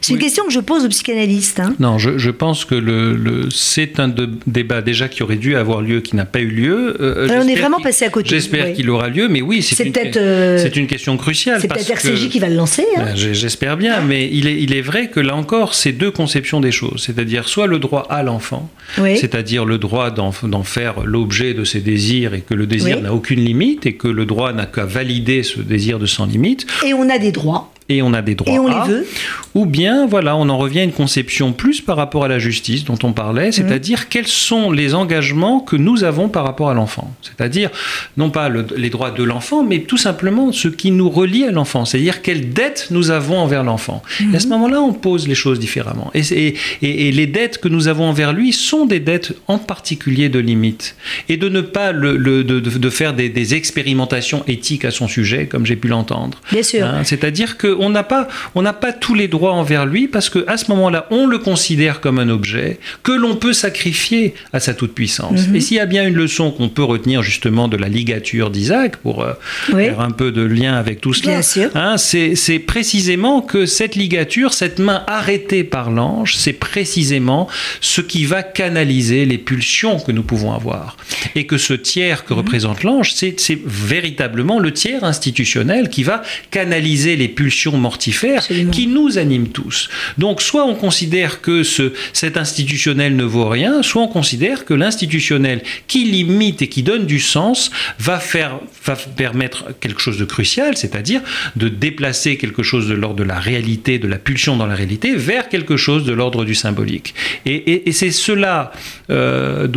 C'est 0.00 0.12
une 0.12 0.18
question 0.18 0.44
que 0.44 0.52
je 0.52 0.60
pose 0.60 0.84
aux 0.84 0.88
psychanalystes. 0.88 1.60
Hein. 1.60 1.74
Non, 1.78 1.98
je, 1.98 2.30
pense 2.30 2.64
que 2.64 2.74
le, 2.74 3.48
c'est 3.50 4.00
un 4.00 4.12
débat 4.46 4.82
déjà 4.82 5.08
qui 5.08 5.22
aurait 5.22 5.36
dû 5.36 5.56
avoir 5.56 5.82
lieu, 5.82 6.00
qui 6.00 6.16
n'a 6.16 6.24
pas 6.24 6.40
eu 6.40 6.48
lieu. 6.48 6.96
Euh, 7.00 7.28
on 7.30 7.46
est 7.46 7.54
vraiment 7.54 7.80
passé 7.80 8.04
à 8.04 8.08
côté. 8.08 8.30
J'espère 8.30 8.72
qu'il 8.72 8.88
aura 8.90 9.08
lieu, 9.08 9.28
mais 9.28 9.42
oui, 9.42 9.62
c'est 9.62 9.84
une, 9.84 9.92
euh, 10.16 10.68
une, 10.74 10.86
question 10.86 11.16
cruciale. 11.16 11.60
C'est 11.60 11.68
peut-être 11.68 11.90
RCJ 11.90 12.28
qui 12.28 12.38
va 12.38 12.48
le 12.48 12.56
lancer. 12.56 12.86
Hein. 12.96 13.04
Ben, 13.06 13.16
j'espère 13.16 13.76
bien, 13.76 14.00
mais 14.00 14.28
il 14.32 14.46
est, 14.46 14.60
il 14.60 14.74
est 14.74 14.80
vrai 14.80 15.08
que 15.08 15.20
là 15.20 15.36
encore, 15.36 15.74
c'est 15.74 15.92
deux 15.92 16.10
conceptions 16.10 16.60
des 16.60 16.72
choses. 16.72 17.02
C'est-à-dire 17.04 17.48
soit 17.48 17.66
le 17.66 17.78
droit 17.78 18.06
à 18.10 18.22
l'enfant, 18.22 18.70
c'est-à-dire 18.96 19.64
le 19.64 19.78
droit 19.78 20.10
d'en 20.10 20.62
faire 20.62 21.00
l'objet 21.04 21.54
de 21.54 21.64
ses 21.64 21.80
désirs 21.80 22.34
et 22.34 22.40
que 22.40 22.54
le 22.54 22.66
désir 22.66 23.00
n'a 23.00 23.12
aucune 23.12 23.40
limite 23.40 23.86
et 23.86 23.94
que 23.94 24.08
le 24.08 24.24
droit 24.24 24.52
n'a 24.52 24.66
qu'à 24.66 24.84
valider 24.84 25.42
ce 25.42 25.60
désir 25.60 25.98
de 25.98 26.06
sans 26.06 26.26
limite. 26.26 26.66
Et 26.86 26.94
on 26.94 27.08
a 27.08 27.18
des 27.18 27.32
droits 27.32 27.72
et 27.90 28.02
on 28.02 28.12
a 28.12 28.22
des 28.22 28.34
droits 28.34 28.54
et 28.54 28.58
on 28.58 28.68
les 28.68 28.88
veut. 28.88 29.06
ou 29.54 29.66
bien 29.66 30.06
voilà 30.06 30.36
on 30.36 30.48
en 30.48 30.58
revient 30.58 30.80
à 30.80 30.84
une 30.84 30.92
conception 30.92 31.52
plus 31.52 31.80
par 31.80 31.96
rapport 31.96 32.24
à 32.24 32.28
la 32.28 32.38
justice 32.38 32.84
dont 32.84 32.98
on 33.02 33.12
parlait, 33.12 33.52
c'est-à-dire 33.52 34.08
quels 34.08 34.26
sont 34.26 34.70
les 34.70 34.94
engagements 34.94 35.60
que 35.60 35.76
nous 35.76 36.04
avons 36.04 36.28
par 36.28 36.44
rapport 36.44 36.70
à 36.70 36.74
l'enfant, 36.74 37.12
c'est-à-dire 37.22 37.70
non 38.16 38.30
pas 38.30 38.48
les 38.48 38.90
droits 38.90 39.10
de 39.10 39.24
l'enfant, 39.24 39.62
mais 39.62 39.80
tout 39.80 39.96
simplement 39.96 40.52
ce 40.52 40.68
qui 40.68 40.90
nous 40.90 41.10
relie 41.10 41.44
à 41.44 41.50
l'enfant, 41.50 41.84
c'est-à-dire 41.84 42.22
quelles 42.22 42.52
dettes 42.52 42.88
nous 42.90 43.10
avons 43.10 43.38
envers 43.38 43.64
l'enfant. 43.64 44.02
Et 44.32 44.36
à 44.36 44.40
ce 44.40 44.46
mhm. 44.46 44.52
moment-là, 44.52 44.80
on 44.80 44.92
pose 44.92 45.28
les 45.28 45.34
choses 45.34 45.58
différemment. 45.58 46.10
Et, 46.14 46.22
et, 46.30 46.56
et, 46.82 47.12
les 47.12 47.26
dettes 47.26 47.58
que 47.58 47.68
nous 47.68 47.88
avons 47.88 48.04
envers 48.04 48.32
lui 48.32 48.52
sont 48.52 48.86
des 48.86 49.00
dettes 49.00 49.34
en 49.48 49.58
particulier 49.58 50.28
de 50.28 50.38
limites 50.38 50.96
et 51.28 51.36
de 51.36 51.48
ne 51.48 51.60
pas 51.60 51.92
le, 51.92 52.18
de, 52.18 52.42
de, 52.60 52.90
faire 52.90 53.14
des, 53.14 53.28
des, 53.28 53.54
expérimentations 53.54 54.44
éthiques 54.46 54.84
à 54.84 54.90
son 54.90 55.08
sujet, 55.08 55.46
comme 55.46 55.66
j'ai 55.66 55.76
pu 55.76 55.88
l'entendre. 55.88 56.40
Bien 56.52 56.62
sûr. 56.62 56.86
Hein, 56.86 57.02
c'est-à-dire 57.04 57.56
que 57.56 57.66
on 57.80 57.90
n'a 57.90 58.02
pas, 58.02 58.28
on 58.54 58.62
n'a 58.62 58.72
pas 58.72 58.92
tous 58.92 59.14
les 59.14 59.26
droits 59.26 59.52
envers 59.52 59.86
lui 59.86 60.06
parce 60.06 60.28
que 60.28 60.44
à 60.46 60.56
ce 60.56 60.70
moment-là, 60.70 61.06
on 61.10 61.26
le 61.26 61.38
considère 61.38 62.00
comme 62.00 62.18
un 62.18 62.28
objet 62.28 62.78
que 63.02 63.12
l'on 63.12 63.34
peut 63.36 63.52
sacrifier 63.52 64.34
à 64.52 64.60
sa 64.60 64.74
toute 64.74 64.94
puissance. 64.94 65.48
Mhm. 65.48 65.56
Et 65.56 65.60
s'il 65.60 65.76
y 65.78 65.80
a 65.80 65.86
bien 65.86 66.06
une 66.06 66.14
leçon 66.14 66.50
qu'on 66.50 66.68
peut 66.68 66.84
retenir 66.84 67.22
justement 67.22 67.68
de 67.68 67.76
la 67.76 67.88
ligature 67.88 68.50
d'Isaac 68.50 68.96
pour 68.98 69.22
euh, 69.22 69.32
faire 69.70 70.00
un 70.00 70.10
peu 70.10 70.30
de 70.30 70.42
lien 70.42 70.74
avec 70.74 71.00
tout 71.00 71.14
cela, 71.14 71.40
hein, 71.74 71.96
c'est 71.96 72.58
précisément 72.58 73.40
que 73.40 73.66
cette 73.66 73.96
ligature, 73.96 74.52
cette 74.52 74.78
main 74.78 75.02
arrêtée 75.06 75.64
par 75.64 75.90
l'ange, 75.90 76.36
c'est 76.36 76.52
précisément 76.52 77.48
ce 77.80 78.00
qui 78.00 78.24
va 78.24 78.42
canaliser 78.42 79.24
les 79.24 79.38
pulsions 79.38 79.98
que 79.98 80.12
nous 80.12 80.22
pouvons 80.22 80.52
avoir. 80.52 80.96
Et 81.34 81.46
que 81.46 81.56
ce 81.56 81.72
tiers 81.74 82.24
que 82.24 82.34
mhm. 82.34 82.40
représente 82.40 82.82
l'ange, 82.82 83.14
c'est 83.14 83.58
véritablement 83.64 84.58
le 84.58 84.72
tiers 84.72 85.04
institutionnel 85.04 85.88
qui 85.88 86.02
va 86.02 86.22
canaliser 86.50 87.16
les 87.16 87.28
pulsions 87.28 87.59
mortifère 87.68 88.46
qui 88.46 88.86
nous 88.86 89.18
anime 89.18 89.48
tous. 89.48 89.88
Donc 90.18 90.42
soit 90.42 90.64
on 90.64 90.74
considère 90.74 91.40
que 91.40 91.62
ce, 91.62 91.92
cet 92.12 92.36
institutionnel 92.36 93.16
ne 93.16 93.24
vaut 93.24 93.48
rien, 93.48 93.82
soit 93.82 94.02
on 94.02 94.08
considère 94.08 94.64
que 94.64 94.74
l'institutionnel 94.74 95.62
qui 95.86 96.04
limite 96.04 96.62
et 96.62 96.68
qui 96.68 96.82
donne 96.82 97.06
du 97.06 97.20
sens 97.20 97.70
va, 97.98 98.18
faire, 98.18 98.58
va 98.84 98.96
permettre 98.96 99.66
quelque 99.80 100.00
chose 100.00 100.18
de 100.18 100.24
crucial, 100.24 100.76
c'est-à-dire 100.76 101.20
de 101.56 101.68
déplacer 101.68 102.36
quelque 102.36 102.62
chose 102.62 102.88
de 102.88 102.94
l'ordre 102.94 103.16
de 103.16 103.24
la 103.24 103.38
réalité, 103.38 103.98
de 103.98 104.08
la 104.08 104.18
pulsion 104.18 104.56
dans 104.56 104.66
la 104.66 104.74
réalité, 104.74 105.14
vers 105.14 105.48
quelque 105.48 105.76
chose 105.76 106.04
de 106.04 106.12
l'ordre 106.12 106.44
du 106.44 106.54
symbolique. 106.54 107.14
Et, 107.46 107.88
et, 107.88 107.92
c'est 107.92 108.10
cela 108.10 108.72
euh, 109.10 109.68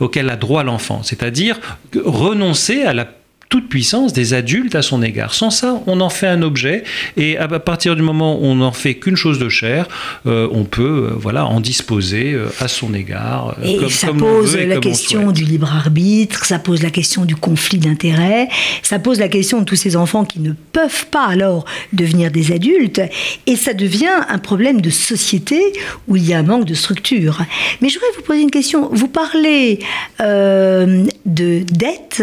auquel 0.00 0.30
a 0.30 0.36
droit 0.36 0.64
l'enfant, 0.64 1.02
c'est-à-dire 1.02 1.60
renoncer 2.04 2.82
à 2.82 2.92
la 2.92 3.17
toute 3.48 3.68
puissance 3.68 4.12
des 4.12 4.34
adultes 4.34 4.74
à 4.74 4.82
son 4.82 5.02
égard. 5.02 5.32
Sans 5.32 5.50
ça, 5.50 5.80
on 5.86 6.00
en 6.00 6.10
fait 6.10 6.26
un 6.26 6.42
objet 6.42 6.84
et 7.16 7.38
à 7.38 7.48
partir 7.58 7.96
du 7.96 8.02
moment 8.02 8.38
où 8.38 8.44
on 8.44 8.56
n'en 8.56 8.72
fait 8.72 8.94
qu'une 8.94 9.16
chose 9.16 9.38
de 9.38 9.48
chair, 9.48 9.88
euh, 10.26 10.48
on 10.52 10.64
peut 10.64 11.10
euh, 11.10 11.14
voilà 11.16 11.46
en 11.46 11.60
disposer 11.60 12.34
euh, 12.34 12.48
à 12.60 12.68
son 12.68 12.92
égard. 12.92 13.56
et 13.64 13.88
ça 13.88 14.12
pose 14.12 14.56
la 14.56 14.78
question 14.78 15.32
du 15.32 15.44
libre 15.44 15.72
arbitre, 15.72 16.44
ça 16.44 16.58
pose 16.58 16.82
la 16.82 16.90
question 16.90 17.24
du 17.24 17.36
conflit 17.36 17.78
d'intérêts, 17.78 18.48
ça 18.82 18.98
pose 18.98 19.18
la 19.18 19.28
question 19.28 19.60
de 19.60 19.64
tous 19.64 19.76
ces 19.76 19.96
enfants 19.96 20.24
qui 20.24 20.40
ne 20.40 20.52
peuvent 20.52 21.06
pas 21.06 21.26
alors 21.26 21.64
devenir 21.94 22.30
des 22.30 22.52
adultes 22.52 23.00
et 23.46 23.56
ça 23.56 23.72
devient 23.72 24.08
un 24.28 24.38
problème 24.38 24.82
de 24.82 24.90
société 24.90 25.60
où 26.06 26.16
il 26.16 26.28
y 26.28 26.34
a 26.34 26.38
un 26.38 26.42
manque 26.42 26.66
de 26.66 26.74
structure. 26.74 27.40
Mais 27.80 27.88
je 27.88 27.94
voudrais 27.94 28.16
vous 28.16 28.22
poser 28.22 28.42
une 28.42 28.50
question. 28.50 28.90
Vous 28.92 29.08
parlez 29.08 29.80
de 30.18 31.04
dette 31.24 32.22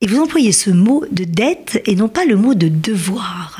et 0.00 0.06
vous 0.06 0.20
employez 0.20 0.52
ce 0.52 0.70
mot 0.70 1.04
de 1.10 1.24
dette 1.24 1.82
et 1.86 1.96
non 1.96 2.08
pas 2.08 2.24
le 2.24 2.36
mot 2.36 2.54
de 2.54 2.68
devoir. 2.68 3.58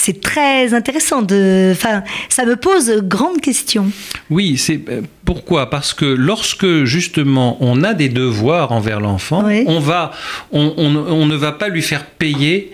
C'est 0.00 0.20
très 0.20 0.74
intéressant. 0.74 1.22
De, 1.22 1.70
enfin, 1.72 2.02
ça 2.28 2.44
me 2.44 2.56
pose 2.56 3.02
grande 3.02 3.40
question. 3.40 3.90
Oui, 4.30 4.56
c'est 4.56 4.80
euh, 4.88 5.02
pourquoi? 5.24 5.70
Parce 5.70 5.92
que 5.92 6.04
lorsque 6.04 6.84
justement 6.84 7.56
on 7.60 7.82
a 7.82 7.94
des 7.94 8.08
devoirs 8.08 8.72
envers 8.72 9.00
l'enfant, 9.00 9.44
on 9.66 9.80
va, 9.80 10.12
on, 10.52 10.72
on, 10.76 11.26
ne 11.26 11.36
va 11.36 11.52
pas 11.52 11.68
lui 11.68 11.82
faire 11.82 12.06
payer 12.06 12.72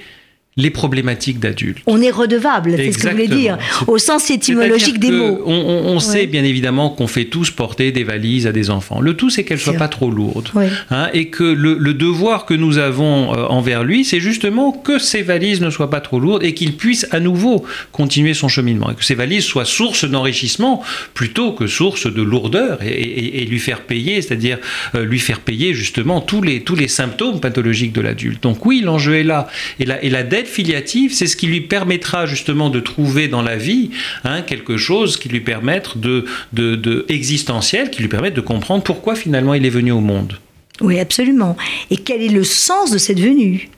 les 0.57 0.71
problématiques 0.71 1.41
d'adultes. 1.41 1.79
On 1.87 2.01
est 2.01 2.11
redevable, 2.11 2.75
c'est 2.77 2.93
ce 2.93 2.99
que 2.99 3.09
vous 3.09 3.13
voulez 3.13 3.29
dire, 3.29 3.59
au 3.89 3.99
sens 3.99 4.31
étymologique 4.31 5.01
des 5.01 5.11
mots. 5.11 5.41
On, 5.47 5.99
sait 6.01 6.27
bien 6.27 6.45
évidemment 6.45 6.91
qu'on 6.91 7.07
fait 7.07 7.25
tous 7.25 7.51
porter 7.51 7.93
des 7.93 8.05
valises 8.05 8.47
à 8.47 8.53
des 8.53 8.71
enfants. 8.71 9.01
Le 9.01 9.15
tout, 9.15 9.31
c'est 9.31 9.45
qu'elles 9.45 9.59
ne 9.59 9.63
soient 9.63 9.75
pas 9.75 9.89
trop 9.89 10.11
lourdes. 10.11 10.51
Hein, 10.91 11.09
et 11.13 11.29
que 11.29 11.45
le, 11.45 11.95
devoir 11.95 12.45
que 12.45 12.55
nous 12.55 12.79
avons 12.79 13.33
euh, 13.33 13.47
envers 13.47 13.85
lui, 13.85 14.05
c'est 14.05 14.21
justement 14.21 14.73
que 14.73 14.99
ces 14.99 15.23
valises 15.23 15.61
ne 15.61 15.71
soient 15.71 15.91
pas 15.91 16.01
trop 16.01 16.19
lourdes 16.19 16.43
et 16.43 16.55
qu'il 16.55 16.77
puisse 16.77 17.07
à 17.13 17.21
nouveau 17.21 17.65
continuer 17.93 18.35
son 18.35 18.49
cheminement. 18.49 18.91
Et 18.91 18.95
que 18.95 19.05
ces 19.05 19.15
valises 19.15 19.45
soient 19.45 19.65
source 19.65 20.05
d'enrichissement 20.05 20.83
plutôt 21.15 21.53
que 21.53 21.67
source 21.67 22.13
de 22.13 22.23
lourdeur 22.23 22.79
et, 22.83 23.45
lui 23.45 23.59
faire 23.59 23.83
payer, 23.83 24.23
c'est-à-dire 24.23 24.59
euh, 24.95 25.05
lui 25.05 25.19
faire 25.19 25.41
payer 25.41 25.75
justement 25.75 26.21
tous 26.21 26.43
les, 26.43 26.63
tous 26.63 26.75
les 26.75 26.89
symptômes 26.89 27.41
pathologiques 27.41 27.93
de 27.93 28.01
l'adulte. 28.01 28.43
Donc 28.43 28.65
oui, 28.67 28.81
l'enjeu 28.83 29.17
est 29.17 29.25
là. 29.25 29.47
Et 29.79 29.85
la, 29.85 30.03
et 30.03 30.11
la 30.11 30.23
dette 30.23 30.44
filiative, 30.49 31.13
c'est 31.13 31.27
ce 31.27 31.37
qui 31.37 31.47
lui 31.47 31.61
permettra 31.61 32.27
justement 32.27 32.71
de 32.71 32.81
trouver 32.81 33.29
dans 33.29 33.43
la 33.43 33.57
vie 33.57 33.91
hein, 34.25 34.43
quelque 34.43 34.77
chose 34.77 35.17
qui 35.17 35.29
lui 35.29 35.41
permette 35.41 35.99
de, 35.99 36.25
de, 36.53 37.05
existentiel, 37.09 37.91
qui 37.91 38.03
lui 38.03 38.09
permette 38.09 38.35
de 38.35 38.41
comprendre 38.41 38.83
pourquoi 38.83 39.15
finalement 39.15 39.55
il 39.55 39.65
est 39.67 39.71
venu 39.71 39.93
au 39.93 40.01
monde. 40.01 40.39
Oui, 40.81 40.99
absolument. 40.99 41.57
Et 41.91 41.97
quel 41.97 42.23
est 42.23 42.29
le 42.29 42.45
sens 42.45 42.91
de 42.91 42.99
cette 42.99 43.21
venue? 43.21 43.71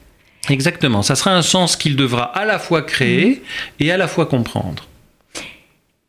Exactement. 0.49 1.03
Ça 1.03 1.15
sera 1.15 1.35
un 1.35 1.43
sens 1.43 1.77
qu'il 1.77 1.97
devra 1.97 2.25
à 2.25 2.45
la 2.45 2.59
fois 2.59 2.83
créer 2.83 3.31
mmh. 3.31 3.85
et 3.85 3.91
à 3.91 3.97
la 3.97 4.09
fois 4.09 4.27
comprendre. 4.27 4.87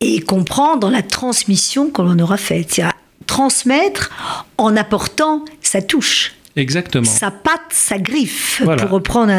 Et 0.00 0.20
comprendre 0.20 0.78
dans 0.78 0.90
la 0.90 1.02
transmission 1.02 1.90
que 1.90 2.02
l'on 2.02 2.18
aura 2.20 2.36
faite. 2.36 2.72
C'est-à-dire 2.72 2.94
transmettre 3.28 4.10
en 4.56 4.76
apportant 4.76 5.44
sa 5.62 5.80
touche. 5.80 6.34
Exactement. 6.58 7.04
Sa 7.04 7.30
patte, 7.30 7.70
sa 7.70 7.98
griffe, 7.98 8.60
pour 8.64 8.90
reprendre 8.90 9.32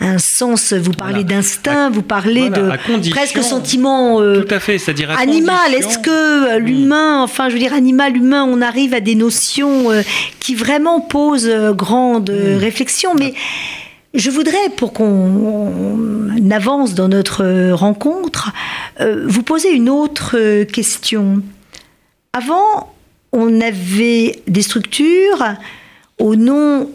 un, 0.00 0.18
sens. 0.18 0.72
Vous 0.72 0.92
parlez 0.92 1.22
d'instinct, 1.22 1.90
vous 1.90 2.02
parlez 2.02 2.48
de 2.48 3.10
presque 3.10 3.42
sentiment 3.42 4.20
euh, 4.22 4.42
Tout 4.42 4.54
à 4.54 4.58
fait, 4.58 4.78
c'est-à-dire 4.78 5.10
animal. 5.10 5.74
Est-ce 5.74 5.98
que 5.98 6.54
euh, 6.54 6.58
l'humain, 6.58 7.22
enfin, 7.22 7.50
je 7.50 7.54
veux 7.54 7.58
dire, 7.58 7.74
animal, 7.74 8.16
humain, 8.16 8.44
on 8.44 8.62
arrive 8.62 8.94
à 8.94 9.00
des 9.00 9.14
notions 9.14 9.90
euh, 9.90 10.00
qui 10.40 10.54
vraiment 10.54 11.00
posent 11.00 11.50
grande 11.72 12.30
hmm. 12.30 12.58
réflexion, 12.58 13.14
mais. 13.14 13.34
Je 14.14 14.30
voudrais, 14.30 14.70
pour 14.74 14.94
qu'on 14.94 16.50
avance 16.50 16.94
dans 16.94 17.08
notre 17.08 17.72
rencontre, 17.72 18.52
vous 18.98 19.42
poser 19.42 19.70
une 19.70 19.90
autre 19.90 20.62
question. 20.64 21.42
Avant, 22.32 22.94
on 23.32 23.60
avait 23.60 24.40
des 24.46 24.62
structures 24.62 25.44
au 26.18 26.36
nom 26.36 26.90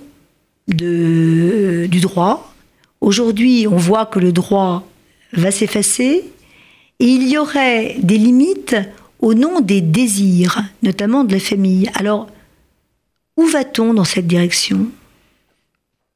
du 0.67 1.99
droit. 2.01 2.53
Aujourd'hui, 3.01 3.67
on 3.69 3.77
voit 3.77 4.05
que 4.05 4.19
le 4.19 4.31
droit 4.31 4.87
va 5.33 5.51
s'effacer 5.51 6.23
et 6.99 7.05
il 7.05 7.27
y 7.27 7.37
aurait 7.37 7.97
des 7.99 8.17
limites 8.17 8.75
au 9.19 9.33
nom 9.33 9.59
des 9.59 9.81
désirs, 9.81 10.63
notamment 10.83 11.23
de 11.23 11.33
la 11.33 11.39
famille. 11.39 11.89
Alors, 11.95 12.27
où 13.37 13.45
va-t-on 13.45 13.93
dans 13.93 14.03
cette 14.03 14.27
direction? 14.27 14.87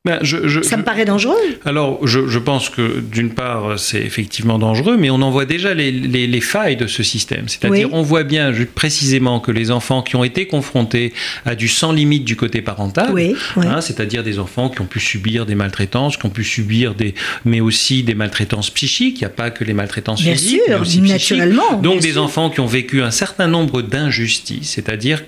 Ben, 0.07 0.19
ça 0.63 0.77
me 0.77 0.83
paraît 0.83 1.03
dangereux. 1.03 1.35
Alors, 1.65 2.07
je, 2.07 2.39
pense 2.39 2.69
que 2.69 3.01
d'une 3.01 3.31
part, 3.31 3.77
c'est 3.77 3.99
effectivement 3.99 4.57
dangereux, 4.57 4.95
mais 4.97 5.09
on 5.09 5.21
en 5.21 5.31
voit 5.31 5.43
déjà 5.43 5.73
les, 5.73 6.41
failles 6.41 6.77
de 6.77 6.87
ce 6.87 7.03
système. 7.03 7.49
C'est-à-dire, 7.49 7.89
on 7.91 8.03
voit 8.03 8.23
bien 8.23 8.53
précisément 8.73 9.41
que 9.41 9.51
les 9.51 9.69
enfants 9.69 10.01
qui 10.01 10.15
ont 10.15 10.23
été 10.23 10.47
confrontés 10.47 11.11
à 11.45 11.55
du 11.55 11.67
sans 11.67 11.91
limite 11.91 12.23
du 12.23 12.37
côté 12.37 12.61
parental, 12.61 13.13
hein, 13.57 13.81
c'est-à-dire 13.81 14.23
des 14.23 14.39
enfants 14.39 14.69
qui 14.69 14.79
ont 14.79 14.85
pu 14.85 15.01
subir 15.01 15.45
des 15.45 15.55
maltraitances, 15.55 16.15
qui 16.15 16.25
ont 16.25 16.29
pu 16.29 16.45
subir 16.45 16.95
des, 16.95 17.13
mais 17.43 17.59
aussi 17.59 18.03
des 18.03 18.15
maltraitances 18.15 18.69
psychiques. 18.69 19.17
Il 19.17 19.23
n'y 19.23 19.25
a 19.25 19.29
pas 19.29 19.49
que 19.49 19.65
les 19.65 19.73
maltraitances 19.73 20.21
bien 20.21 20.35
physiques, 20.35 20.61
sûr, 20.67 20.79
aussi 20.79 21.01
naturellement. 21.01 21.73
Donc, 21.83 21.99
des 21.99 22.17
enfants 22.17 22.49
qui 22.49 22.61
ont 22.61 22.65
vécu 22.65 23.01
un 23.01 23.11
certain 23.11 23.47
nombre 23.47 23.81
d'injustices, 23.81 24.69
c'est-à-dire 24.69 25.23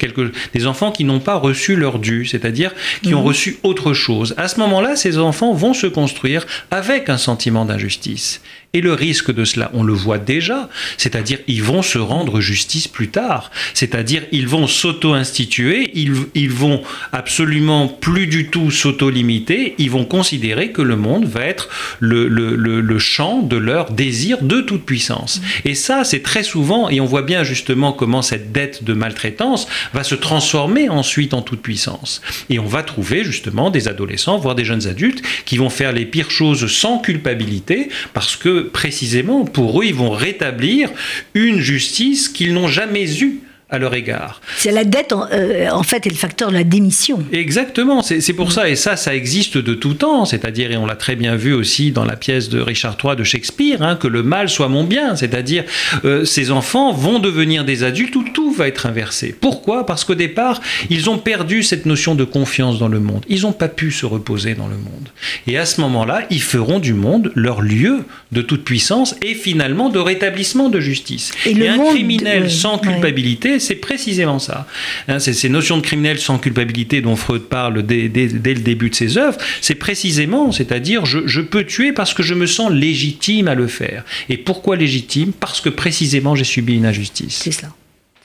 des 0.53 0.67
enfants 0.67 0.91
qui 0.91 1.03
n'ont 1.03 1.19
pas 1.19 1.35
reçu 1.35 1.75
leur 1.75 1.99
dû, 1.99 2.25
c'est-à-dire 2.25 2.71
qui 3.03 3.13
ont 3.13 3.21
mhm. 3.21 3.27
reçu 3.27 3.57
autre 3.63 3.93
chose. 3.93 4.33
À 4.37 4.47
ce 4.47 4.57
moment 4.57 4.68
moment-là, 4.69 4.95
ces 4.95 5.17
enfants 5.17 5.53
vont 5.53 5.73
se 5.73 5.87
construire 5.87 6.45
avec 6.71 7.09
un 7.09 7.17
sentiment 7.17 7.65
d'injustice. 7.65 8.41
Et 8.73 8.81
le 8.81 8.93
risque 8.93 9.33
de 9.33 9.45
cela, 9.45 9.71
on 9.73 9.81
le 9.81 9.93
voit 9.93 10.19
déjà, 10.19 10.69
c'est-à-dire 10.97 11.39
ils 11.47 11.63
vont 11.63 11.81
se 11.81 11.97
rendre 11.97 12.39
justice 12.39 12.87
plus 12.87 13.07
tard, 13.07 13.49
c'est-à-dire 13.73 14.21
ils 14.31 14.47
vont 14.47 14.67
s'auto-instituer, 14.67 15.89
ils, 15.95 16.51
vont 16.51 16.83
absolument 17.11 17.87
plus 17.87 18.27
du 18.27 18.51
tout 18.51 18.69
s'auto-limiter, 18.69 19.73
ils 19.79 19.89
vont 19.89 20.05
considérer 20.05 20.71
que 20.71 20.83
le 20.83 20.97
monde 20.97 21.25
va 21.25 21.45
être 21.45 21.69
le, 21.99 22.27
le, 22.27 22.99
champ 22.99 23.41
de 23.41 23.57
leur 23.57 23.89
désir 23.89 24.43
de 24.43 24.61
toute 24.61 24.85
puissance. 24.85 25.41
Et 25.65 25.73
ça, 25.73 26.03
c'est 26.03 26.21
très 26.21 26.43
souvent, 26.43 26.89
et 26.89 27.01
on 27.01 27.05
voit 27.05 27.23
bien 27.23 27.43
justement 27.43 27.91
comment 27.91 28.21
cette 28.21 28.51
dette 28.51 28.83
de 28.83 28.93
maltraitance 28.93 29.67
va 29.93 30.03
se 30.03 30.13
transformer 30.13 30.89
ensuite 30.89 31.33
en 31.33 31.41
toute 31.41 31.63
puissance. 31.63 32.21
Et 32.51 32.59
on 32.59 32.67
va 32.67 32.83
trouver 32.83 33.23
justement 33.23 33.71
des 33.71 33.87
adolescents, 33.87 34.37
voire 34.37 34.53
des 34.53 34.65
jeunes 34.65 34.85
adultes, 34.85 35.23
qui 35.45 35.57
vont 35.57 35.71
faire 35.71 35.91
les 35.91 36.05
pires 36.05 36.29
choses 36.29 36.71
sans 36.71 36.99
culpabilité, 36.99 37.89
parce 38.13 38.35
que 38.35 38.58
précisément, 38.61 39.45
pour 39.45 39.81
eux, 39.81 39.85
ils 39.85 39.95
vont 39.95 40.11
rétablir 40.11 40.89
une 41.33 41.59
justice 41.59 42.29
qu'ils 42.29 42.53
n'ont 42.53 42.67
jamais 42.67 43.21
eue 43.21 43.39
à 43.71 43.77
leur 43.77 43.93
égard. 43.93 44.41
C'est 44.57 44.71
la 44.71 44.83
dette, 44.83 45.13
en, 45.13 45.27
euh, 45.31 45.69
en, 45.69 45.83
fait, 45.83 46.07
est 46.07 46.09
le 46.09 46.15
facteur 46.15 46.49
de 46.49 46.55
la 46.55 46.63
démission. 46.63 47.23
Exactement, 47.31 48.01
c'est 48.01 48.33
pour 48.33 48.51
ça, 48.51 48.67
et 48.69 48.75
ça, 48.75 48.95
ça 48.95 49.13
existe 49.15 49.57
de 49.57 49.73
tout 49.73 49.93
temps, 49.93 50.25
c'est-à-dire, 50.25 50.71
et 50.71 50.77
on 50.77 50.85
l'a 50.85 50.95
très 50.95 51.15
bien 51.15 51.35
vu 51.35 51.53
aussi 51.53 51.91
dans 51.91 52.05
la 52.05 52.15
pièce 52.15 52.49
de 52.49 52.59
Richard 52.59 52.97
III 53.03 53.15
de 53.15 53.23
Shakespeare, 53.23 53.81
hein, 53.81 53.95
que 53.95 54.07
le 54.07 54.23
mal 54.23 54.49
soit 54.49 54.69
mon 54.69 54.83
bien, 54.83 55.15
c'est-à-dire, 55.15 55.63
euh, 56.03 56.25
ces 56.25 56.51
enfants 56.51 56.91
vont 56.93 57.19
devenir 57.19 57.63
des 57.63 57.83
adultes 57.83 58.15
où 58.15 58.23
tout 58.33 58.51
va 58.51 58.67
être 58.67 58.87
inversé. 58.87 59.35
Pourquoi? 59.39 59.85
Parce 59.85 60.03
qu'au 60.03 60.15
départ, 60.15 60.61
ils 60.89 61.09
ont 61.09 61.17
perdu 61.19 61.61
cette 61.61 61.85
notion 61.85 62.15
de 62.15 62.23
confiance 62.23 62.79
dans 62.79 62.87
le 62.87 62.99
monde, 62.99 63.23
ils 63.29 63.41
n'ont 63.41 63.51
pas 63.51 63.67
pu 63.67 63.91
se 63.91 64.05
reposer 64.05 64.55
dans 64.55 64.67
le 64.67 64.77
monde. 64.77 65.09
Et 65.45 65.57
à 65.57 65.65
ce 65.65 65.79
moment-là, 65.81 66.25
ils 66.31 66.41
feront 66.41 66.79
du 66.79 66.93
monde 66.93 67.31
leur 67.35 67.61
lieu 67.61 67.99
de 68.31 68.41
toute 68.41 68.63
puissance 68.63 69.15
et 69.21 69.35
finalement 69.35 69.89
de 69.89 69.99
rétablissement 69.99 70.69
de 70.69 70.79
justice. 70.79 71.31
Et, 71.45 71.67
un 71.67 71.77
criminel 71.77 72.49
sans 72.49 72.79
culpabilité, 72.79 73.58
c'est 73.59 73.75
précisément 73.75 74.39
ça. 74.39 74.67
Hein, 75.07 75.19
c'est 75.19 75.33
ces 75.33 75.49
notions 75.49 75.77
de 75.77 75.81
criminel 75.81 76.19
sans 76.19 76.37
culpabilité 76.37 77.01
dont 77.01 77.15
Freud 77.15 77.43
parle 77.43 77.83
dès, 77.83 78.07
le 78.07 78.59
début 78.59 78.89
de 78.89 78.95
ses 78.95 79.17
œuvres. 79.17 79.37
C'est 79.61 79.75
précisément, 79.75 80.51
c'est-à-dire 80.51 81.05
je, 81.05 81.41
peux 81.41 81.63
tuer 81.63 81.93
parce 81.93 82.13
que 82.13 82.23
je 82.23 82.33
me 82.33 82.45
sens 82.45 82.71
légitime 82.71 83.47
à 83.47 83.55
le 83.55 83.67
faire. 83.67 84.03
Et 84.29 84.37
pourquoi 84.37 84.75
légitime? 84.75 85.31
Parce 85.31 85.61
que 85.61 85.69
précisément 85.69 86.35
j'ai 86.35 86.43
subi 86.43 86.75
une 86.75 86.85
injustice. 86.85 87.39
C'est 87.43 87.51
cela. 87.51 87.69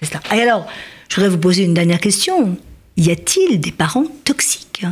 C'est 0.01 0.09
cela. 0.09 0.20
Et 0.35 0.40
alors, 0.40 0.66
je 1.09 1.16
voudrais 1.16 1.31
vous 1.31 1.38
poser 1.38 1.64
une 1.64 1.75
dernière 1.75 2.01
question. 2.01 2.57
Y 2.97 3.11
a-t-il 3.11 3.61
des 3.61 3.73
parents 3.73 4.07
toxiques? 4.25 4.85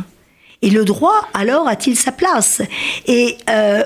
Et 0.61 0.69
le 0.69 0.85
droit, 0.85 1.27
alors, 1.33 1.67
a-t-il 1.67 1.97
sa 1.97 2.13
place? 2.13 2.61
Et 3.05 3.35
euh, 3.49 3.83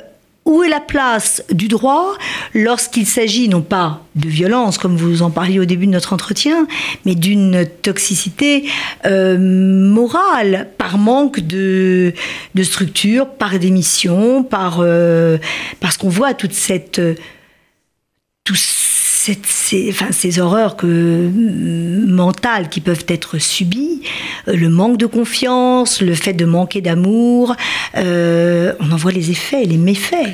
où 0.48 0.64
est 0.64 0.70
la 0.70 0.80
place 0.80 1.44
du 1.52 1.68
droit 1.68 2.16
lorsqu'il 2.56 3.06
s'agit 3.06 3.50
non 3.50 3.62
pas 3.62 4.02
de 4.16 4.30
violence, 4.30 4.78
comme 4.78 4.96
vous 4.96 5.22
en 5.22 5.30
parliez 5.30 5.60
au 5.60 5.66
début 5.66 5.86
de 5.86 5.92
notre 5.92 6.14
entretien, 6.14 6.68
mais 7.06 7.14
d'une 7.14 7.68
toxicité 7.84 8.68
euh, 9.06 9.38
morale, 9.38 10.70
par 10.78 10.98
manque 10.98 11.42
de, 11.42 12.14
structure, 12.64 13.30
par 13.30 13.60
démission, 13.60 14.44
par, 14.44 14.80
euh, 14.80 15.38
parce 15.80 15.98
qu'on 15.98 16.10
voit 16.10 16.34
toute 16.34 16.54
cette... 16.54 17.02
Tout 18.44 18.56
ces, 19.44 19.90
enfin, 19.90 20.12
ces 20.12 20.40
horreurs 20.40 20.76
que, 20.76 21.30
mentales 22.08 22.70
qui 22.70 22.82
peuvent 22.82 23.06
être 23.08 23.38
subies, 23.38 24.02
euh, 24.48 24.56
le 24.56 24.70
manque 24.70 24.98
de 24.98 25.06
confiance, 25.06 26.02
le 26.02 26.14
fait 26.14 26.34
de 26.34 26.46
manquer 26.46 26.82
d'amour, 26.82 27.56
euh, 27.96 28.74
on 28.80 28.92
en 28.92 28.96
voit 28.96 29.12
les 29.12 29.32
effets, 29.32 29.66
les 29.66 29.78
méfaits. 29.78 30.34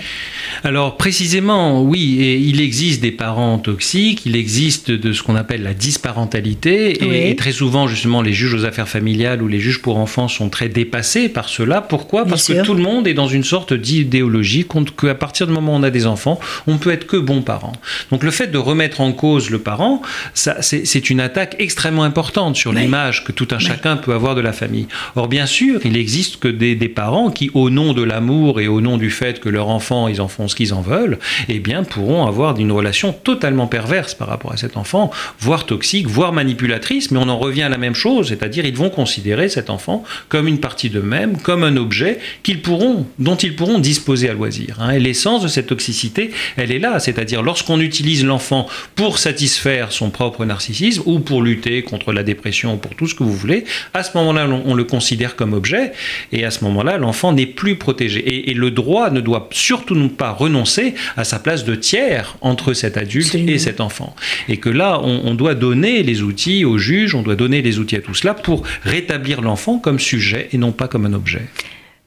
Alors 0.64 0.98
précisément, 0.98 1.82
oui, 1.82 2.18
et 2.22 2.38
il 2.38 2.62
existe 2.62 3.02
des 3.02 3.12
parents 3.12 3.58
toxiques, 3.58 4.26
il 4.26 4.36
existe 4.36 4.92
de 4.92 5.14
ce 5.14 5.24
qu'on 5.24 5.36
appelle 5.36 5.64
la 5.64 5.74
disparentalité, 5.74 7.30
et, 7.30 7.36
très 7.36 7.52
souvent 7.52 7.88
justement 7.88 8.22
les 8.22 8.34
juges 8.34 8.54
aux 8.54 8.66
affaires 8.66 8.88
familiales 8.88 9.42
ou 9.42 9.48
les 9.48 9.60
juges 9.60 9.82
pour 9.82 9.98
enfants 9.98 10.28
sont 10.28 10.50
très 10.50 10.70
dépassés 10.70 11.30
par 11.30 11.50
cela. 11.50 11.82
Pourquoi? 11.82 12.26
Parce 12.26 12.48
que 12.48 12.64
tout 12.64 12.74
le 12.74 12.82
monde 12.82 13.08
est 13.08 13.14
dans 13.14 13.28
une 13.28 13.44
sorte 13.44 13.74
d'idéologie 13.74 14.66
qu'à 14.98 15.16
partir 15.16 15.48
du 15.48 15.54
moment 15.54 15.74
où 15.74 15.78
on 15.80 15.84
a 15.84 15.90
des 15.90 16.06
enfants, 16.06 16.40
on 16.68 16.78
peut 16.78 16.92
être 16.92 17.08
que 17.08 17.18
bon 17.18 17.42
parent. 17.42 17.74
Donc 18.12 18.24
le 18.24 18.32
fait 18.32 18.48
de 18.48 18.58
remettre 18.58 18.83
en 19.00 19.12
cause 19.12 19.50
le 19.50 19.60
parent, 19.60 20.02
c'est 20.34 21.10
une 21.10 21.20
attaque 21.20 21.56
extrêmement 21.60 22.04
importante 22.04 22.56
sur 22.56 22.74
l'image 22.74 23.24
que 23.24 23.32
tout 23.32 23.48
un 23.52 23.60
chacun 23.60 23.98
peut 23.98 24.14
avoir 24.14 24.36
de 24.36 24.42
la 24.42 24.54
famille. 24.54 24.88
Or 25.16 25.28
bien 25.28 25.46
sûr, 25.46 25.82
il 25.86 25.98
existe 25.98 26.40
que 26.40 26.48
des, 26.48 26.76
des 26.76 26.90
parents 26.90 27.32
qui, 27.32 27.50
au 27.54 27.70
nom 27.70 27.94
de 27.94 28.04
l'amour 28.04 28.60
et 28.60 28.68
au 28.68 28.82
nom 28.82 28.98
du 28.98 29.10
fait 29.10 29.40
que 29.40 29.50
leur 29.50 29.70
enfant, 29.70 30.08
ils 30.08 30.22
en 30.22 30.28
font 30.28 30.48
ce 30.48 30.56
qu'ils 30.56 30.74
en 30.74 30.82
veulent, 30.82 31.20
eh 31.50 31.60
bien, 31.60 31.84
pourront 31.84 32.26
avoir 32.26 32.58
une 32.58 32.72
relation 32.72 33.14
totalement 33.14 33.68
perverse 33.68 34.14
par 34.14 34.28
rapport 34.28 34.54
à 34.54 34.58
cet 34.58 34.78
enfant, 34.78 35.12
voire 35.40 35.66
toxique, 35.66 36.08
voire 36.08 36.34
manipulatrice, 36.34 37.12
mais 37.12 37.20
on 37.20 37.30
en 37.30 37.38
revient 37.38 37.64
à 37.64 37.70
la 37.70 37.78
même 37.78 37.96
chose, 37.96 38.30
c'est-à-dire 38.30 38.66
ils 38.66 38.76
vont 38.76 38.90
considérer 38.90 39.50
cet 39.50 39.70
enfant 39.70 40.04
comme 40.30 40.48
une 40.48 40.60
partie 40.60 40.90
d'eux-mêmes, 40.90 41.38
comme 41.38 41.64
un 41.64 41.78
objet 41.78 42.20
qu'ils 42.44 42.62
pourront, 42.62 43.06
dont 43.20 43.36
ils 43.36 43.56
pourront 43.56 43.80
disposer 43.80 44.30
à 44.30 44.34
loisir. 44.34 44.78
Hein. 44.80 44.92
Et 44.92 45.00
l'essence 45.00 45.44
de 45.44 45.48
cette 45.48 45.68
toxicité, 45.68 46.32
elle 46.58 46.72
est 46.72 46.80
là, 46.80 47.00
c'est-à-dire 47.00 47.42
lorsqu'on 47.42 47.80
utilise 47.80 48.26
l'enfant 48.26 48.68
pour 48.96 49.20
satisfaire 49.20 49.92
son 49.92 50.10
propre 50.10 50.46
narcissisme 50.46 51.04
ou 51.06 51.20
pour 51.20 51.42
lutter 51.42 51.84
contre 51.84 52.14
la 52.14 52.24
dépression, 52.24 52.78
pour 52.78 52.96
tout 52.96 53.08
ce 53.08 53.16
que 53.16 53.24
vous 53.24 53.36
voulez, 53.36 53.66
à 53.94 54.04
ce 54.04 54.18
moment-là, 54.18 54.48
on, 54.48 54.74
le 54.74 54.84
considère 54.84 55.36
comme 55.36 55.54
objet, 55.54 55.92
et 56.32 56.46
à 56.46 56.52
ce 56.52 56.64
moment-là, 56.64 56.98
l'enfant 56.98 57.34
n'est 57.34 57.46
plus 57.46 57.76
protégé. 57.76 58.50
Et, 58.50 58.54
le 58.54 58.72
droit 58.72 59.10
ne 59.10 59.20
doit 59.20 59.50
surtout 59.52 59.96
pas 60.10 60.32
renoncer 60.32 60.94
à 61.18 61.24
sa 61.24 61.40
place 61.40 61.66
de 61.66 61.76
tiers 61.76 62.38
entre 62.42 62.74
cet 62.74 62.98
adulte 62.98 63.36
et 63.36 63.58
cet 63.58 63.82
enfant. 63.82 64.16
Et 64.48 64.58
que 64.58 64.70
là, 64.70 65.00
on, 65.02 65.34
doit 65.34 65.56
donner 65.56 66.04
les 66.04 66.22
outils 66.22 66.66
aux 66.66 66.78
juges, 66.78 67.16
on 67.16 67.24
doit 67.24 67.36
donner 67.36 67.62
les 67.62 67.80
outils 67.80 67.96
à 67.96 68.02
tout 68.02 68.14
cela 68.14 68.34
pour 68.34 68.64
rétablir 68.84 69.42
l'enfant 69.42 69.80
comme 69.80 70.00
sujet 70.00 70.50
et 70.54 70.58
non 70.58 70.72
pas 70.72 70.88
comme 70.88 71.06
un 71.06 71.14
objet. 71.14 71.42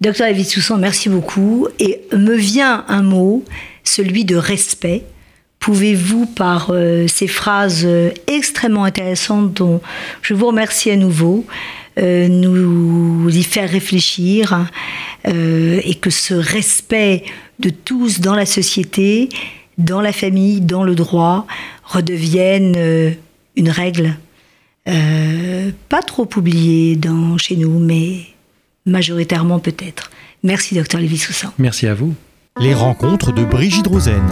Docteur 0.00 0.29
David 0.29 0.46
Soussan, 0.46 0.79
merci 0.79 1.09
beaucoup. 1.09 1.68
Et 1.79 2.00
me 2.12 2.35
vient 2.35 2.85
un 2.88 3.02
mot, 3.02 3.44
celui 3.83 4.24
de 4.24 4.37
respect. 4.37 5.02
Pouvez-vous, 5.66 6.26
par 6.26 6.68
euh, 6.70 7.09
ces 7.09 7.26
phrases 7.26 7.83
euh, 7.85 8.12
extrêmement 8.29 8.85
intéressantes 8.85 9.52
dont 9.52 9.81
je 10.22 10.33
vous 10.33 10.46
remercie 10.46 10.92
à 10.92 10.96
nouveau, 10.96 11.44
euh, 11.98 12.29
nous 12.29 13.29
y 13.37 13.42
faire 13.42 13.68
réfléchir 13.68 14.70
et 15.24 15.94
que 16.00 16.09
ce 16.09 16.35
respect 16.35 17.24
de 17.59 17.70
tous 17.70 18.20
dans 18.20 18.37
la 18.37 18.46
société, 18.46 19.29
dans 19.76 20.00
la 20.00 20.12
famille, 20.12 20.61
dans 20.61 20.85
le 20.85 20.94
droit, 20.94 21.48
redevienne 21.83 23.16
une 23.57 23.68
règle 23.68 24.14
pas 24.85 26.02
trop 26.07 26.29
oubliée 26.37 26.96
chez 27.38 27.57
nous, 27.57 27.81
mais 27.81 28.18
majoritairement 28.85 29.59
peut-être. 29.59 30.12
Merci, 30.44 30.76
docteur 30.76 31.00
Lévis-Soussan. 31.00 31.50
Merci 31.59 31.88
à 31.88 31.94
vous. 31.94 32.14
Les 32.61 32.72
rencontres 32.72 33.33
de 33.33 33.44
Brigitte 33.44 33.88
Rosen. 33.88 34.22